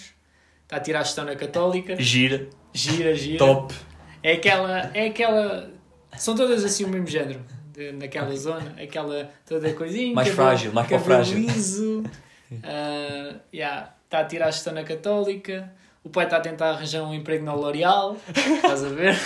[0.63, 2.01] Está a tirar a gestão na Católica.
[2.01, 2.49] Gira.
[2.73, 3.39] Gira, gira.
[3.39, 3.75] Top.
[4.23, 4.91] É aquela.
[4.95, 5.71] É aquela.
[6.17, 7.41] São todas assim o mesmo género.
[7.73, 8.75] de- naquela zona.
[8.81, 10.15] Aquela toda coisinha.
[10.15, 11.39] Mais cabelo- frágil, mais cabelo frágil.
[11.39, 12.05] liso.
[12.63, 15.73] ah, yeah, Está a tirar a gestão na Católica.
[16.05, 18.17] O pai está a tentar arranjar um emprego na L'Oreal.
[18.29, 19.19] Estás a ver?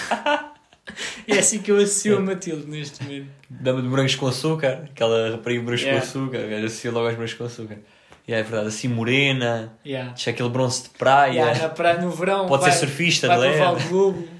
[1.26, 3.28] E é assim que eu associo a Matilde neste momento.
[3.50, 4.88] Dama de morangos com açúcar.
[4.90, 6.00] Aquela rapariga de morangos Yeah.
[6.00, 6.38] com açúcar.
[6.38, 7.78] O gajo associa logo aos morangos com açúcar.
[8.26, 9.76] E é verdade, assim morena.
[9.84, 10.14] Yeah.
[10.26, 11.32] Aquele bronze de praia.
[11.32, 12.46] Yeah, na praia, no verão.
[12.46, 14.28] Pode vai, ser surfista, vai de para o Globo.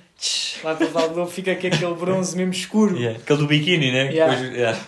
[0.64, 2.96] Vai para o Val Globo, fica com aquele bronze mesmo escuro.
[2.96, 3.20] Yeah.
[3.20, 4.10] Aquele do biquíni, né?
[4.12, 4.34] Yeah.
[4.34, 4.78] Depois, yeah.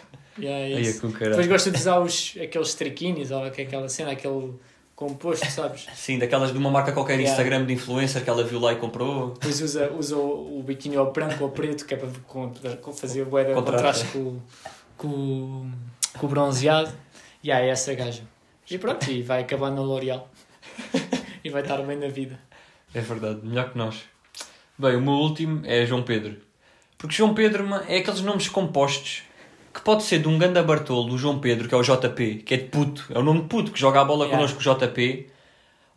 [0.40, 1.28] Yeah, é é.
[1.28, 4.54] Depois gosta de usar os, aqueles triquinis, ou é aquela cena, aquele
[5.00, 5.86] composto, sabes?
[5.96, 7.30] Sim, daquelas de uma marca qualquer Yeah.
[7.30, 9.30] Instagram de influencer que ela viu lá e comprou.
[9.30, 12.08] Depois usa, usa o, o biquíni ao branco ou preto, que é para
[12.92, 14.06] fazer bué de Contraste.
[14.08, 14.38] com,
[14.98, 15.70] com,
[16.18, 16.92] com o bronzeado.
[17.42, 18.22] E aí, essa gaja.
[18.70, 20.30] E pronto, e vai acabar na L'Oreal.
[21.42, 22.38] e vai estar bem na vida.
[22.94, 24.02] É verdade, melhor que nós.
[24.78, 26.36] Bem, o meu último é João Pedro.
[26.98, 29.22] Porque João Pedro é aqueles nomes compostos
[29.72, 32.54] que pode ser de um ganda Bartolo, o João Pedro, que é o JP, que
[32.54, 34.36] é de puto, é o nome de puto que joga a bola Yeah.
[34.36, 35.28] connosco, o JP.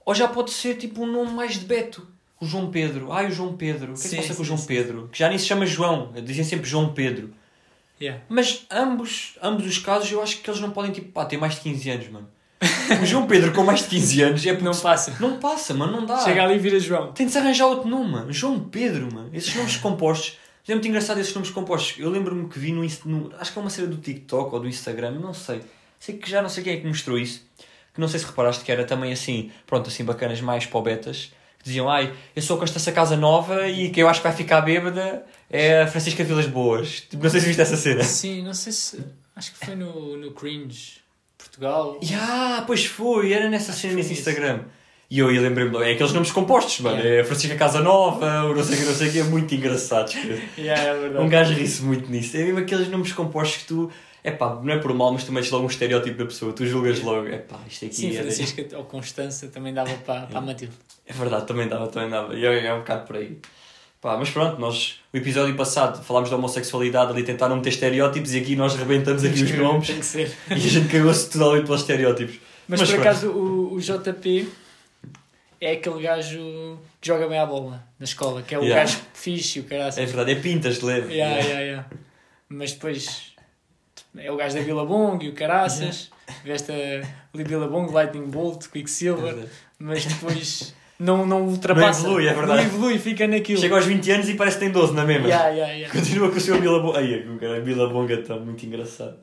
[0.06, 2.06] Ou já pode ser tipo um nome mais de Beto,
[2.40, 3.12] o João Pedro.
[3.12, 3.94] Ai, o João Pedro.
[3.94, 4.68] O que é que Sim, passa com o sim, João sim.
[4.68, 5.10] Pedro?
[5.12, 7.32] Que já nem se chama João, dizem sempre João Pedro.
[8.02, 8.22] Yeah.
[8.28, 11.56] Mas ambos, ambos os casos eu acho que eles não podem tipo, pá, ter mais
[11.56, 12.28] de 15 anos, mano.
[13.02, 15.16] O João Pedro com mais de 15 anos é porque Não passa.
[15.20, 16.18] não passa, mano, não dá.
[16.20, 17.12] Chega ali e vira João.
[17.12, 18.32] Tem de se arranjar outro nome, mano.
[18.34, 19.30] João Pedro, mano.
[19.34, 20.38] Esses nomes compostos
[20.72, 22.00] é muito engraçado esses nomes compostos.
[22.00, 23.36] Eu lembro-me que vi no, no.
[23.38, 25.62] Acho que é uma série do TikTok ou do Instagram, não sei.
[26.00, 27.46] Sei que já não sei quem é que mostrou isso.
[27.94, 31.32] Que não sei se reparaste que era também assim, pronto, assim bacanas mais pobetas.
[31.60, 34.36] Que diziam, ai, eu sou com esta casa nova e que eu acho que vai
[34.36, 37.02] ficar bêbada é a Francisca Vilas Boas.
[37.02, 38.04] Tipo, não sei se viste essa cena.
[38.04, 39.04] Sim, não sei se.
[39.36, 41.04] Acho que foi no, no Cringe
[41.38, 42.00] Portugal.
[42.04, 44.66] Ya, pois foi, era nessa Acho cena nesse foi isso.
[45.14, 46.98] E eu, lembrei-me, é aqueles nomes compostos, mano.
[46.98, 47.20] Yeah.
[47.22, 49.54] É Francisca Casa Nova, o não sei o que, não sei o que, é muito
[49.54, 50.12] engraçado.
[50.58, 51.24] Yeah, é verdade.
[51.24, 52.36] Um gajo ri-se muito nisso.
[52.36, 53.92] É mesmo aqueles nomes compostos que tu,
[54.24, 56.66] é pá, não é por mal, mas tu metes logo um estereótipo da pessoa, tu
[56.66, 58.24] julgas logo, é pá, isto aqui Sim, é.
[58.24, 60.74] Francisca ou Constança também dava para, para a Matilde.
[61.06, 62.34] É verdade, também dava, também dava.
[62.34, 63.38] E é, é um bocado por aí.
[64.02, 68.40] Pá, mas pronto, nós, o episódio passado falámos da homossexualidade ali, tentaram meter estereótipos e
[68.40, 70.36] aqui nós rebentamos aqui os nomes Tem que ser.
[70.50, 72.40] e a gente cagou-se totalmente pelos estereótipos.
[72.68, 73.08] Mas, Mas por pronto.
[73.08, 74.63] acaso o, o JP
[75.66, 78.84] é aquele gajo que joga bem a bola na escola, que é o Yeah.
[78.84, 81.14] gajo fixe, o cara É verdade, é pintas de leve.
[81.14, 81.86] Yeah, yeah, yeah.
[82.50, 83.34] Mas depois
[84.18, 86.12] é o gajo da Billabong e o caraças,
[86.44, 86.72] veste
[87.34, 89.50] ali Billabong, Lightning Bolt, É Quicksilver, verdade.
[89.80, 92.04] mas depois não, não ultrapassa.
[92.04, 92.62] Não evolui, é verdade.
[92.62, 93.60] Não evolui, fica naquilo.
[93.60, 95.28] Chega aos 20 anos e parece que tem 12 na mesma.
[95.28, 95.94] Yeah, yeah, yeah.
[96.00, 97.00] Continua com o seu Bilabonga.
[97.00, 99.18] Ai, o cara, Bilabonga está muito engraçado.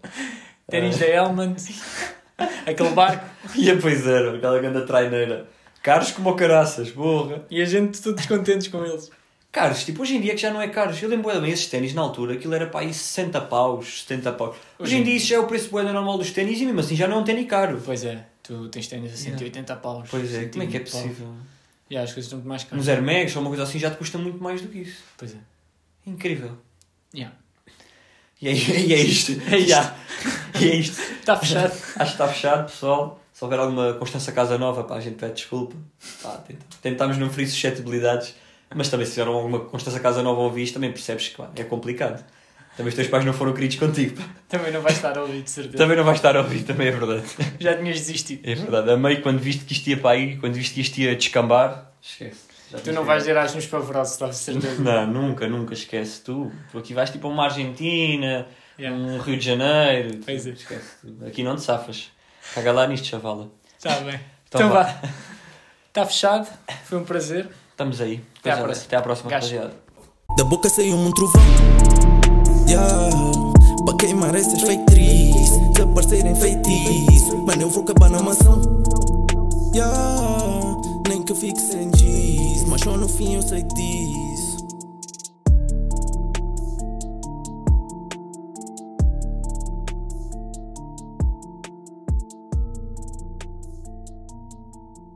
[0.69, 0.99] Ténis Ah.
[1.01, 1.57] da Helmand,
[2.67, 3.25] aquele barco,
[3.57, 5.47] E a pois era, aquela grande traineira.
[5.83, 7.45] Caros como caraças, borra.
[7.51, 9.11] e a gente todos contentes com eles.
[9.53, 11.03] Caros, tipo, hoje em dia que já não é caros.
[11.03, 14.57] Eu lembro bem esses ténis na altura, aquilo era para aí 60 paus, 70 paus.
[14.79, 16.95] Hoje em dia isso já é o preço bué normal dos ténis e mesmo assim
[16.95, 17.83] já não é um ténis caro.
[17.85, 20.09] Pois é, tu tens ténis a 180 paus.
[20.09, 21.03] Pois é, como é que é 120 paus.
[21.03, 21.35] possível?
[21.91, 22.79] Yeah, as coisas estão muito mais caras.
[22.79, 25.03] Nos Air Max ou uma coisa assim já te custa muito mais do que isso.
[25.19, 25.39] Pois é.
[26.07, 26.57] Incrível.
[27.13, 27.35] Yeah.
[28.41, 29.33] E é, e é isto.
[29.51, 29.69] É isto.
[29.69, 29.97] Já.
[30.61, 31.01] E é isto.
[31.01, 31.73] Está fechado.
[31.73, 33.20] Acho que está fechado, pessoal.
[33.41, 35.75] Se houver alguma Constança Casa Nova, pá, a gente pede desculpa.
[36.23, 38.35] Pá, tenta- tentámos não ferir suscetibilidades,
[38.75, 41.65] mas também se tiver alguma Constança Casa Nova a ouvir também percebes que pá, é
[41.65, 42.23] complicado.
[42.77, 44.17] Também os teus pais não foram queridos contigo.
[44.21, 44.29] pá.
[44.47, 45.79] Também não vais estar a ouvir, de certeza.
[45.79, 47.23] Também não vais estar a ouvir, também é verdade.
[47.59, 48.47] Já tinhas desistido.
[48.47, 48.91] É verdade.
[48.91, 51.93] Amei quando viste que isto ia para aí, quando viste que isto ia descambar.
[52.03, 52.41] Esquece.
[52.71, 54.83] Já Tu não vais dizer nos pavorosos, estava de certeza.
[54.83, 56.21] Não, nunca, nunca esquece.
[56.21, 58.47] Tu, tu aqui vais tipo a uma Argentina,
[58.79, 58.97] Yeah.
[58.99, 60.21] um Rio de Janeiro.
[60.27, 60.51] Pois é.
[60.51, 60.97] Esquece.
[61.27, 62.11] Aqui não te safas.
[62.55, 63.49] Caga lá nisto, chavala.
[63.77, 64.21] Está bem.
[64.51, 65.01] Então Então, vá.
[65.87, 66.49] Está fechado.
[66.85, 67.49] Foi um prazer.
[67.71, 68.21] Estamos aí.
[68.41, 68.87] Até à é, próxima.
[68.87, 69.73] Até à próxima, rapaziada.
[70.37, 71.43] Da boca saiu um trovão
[72.69, 73.11] yeah.
[73.85, 78.61] Para queimar essas feitrizes Desaparecerem feitiço Mano, eu vou acabar na mansão
[79.75, 80.77] yeah.
[81.09, 84.20] Nem que fique sem giz Mas só no fim eu sei disso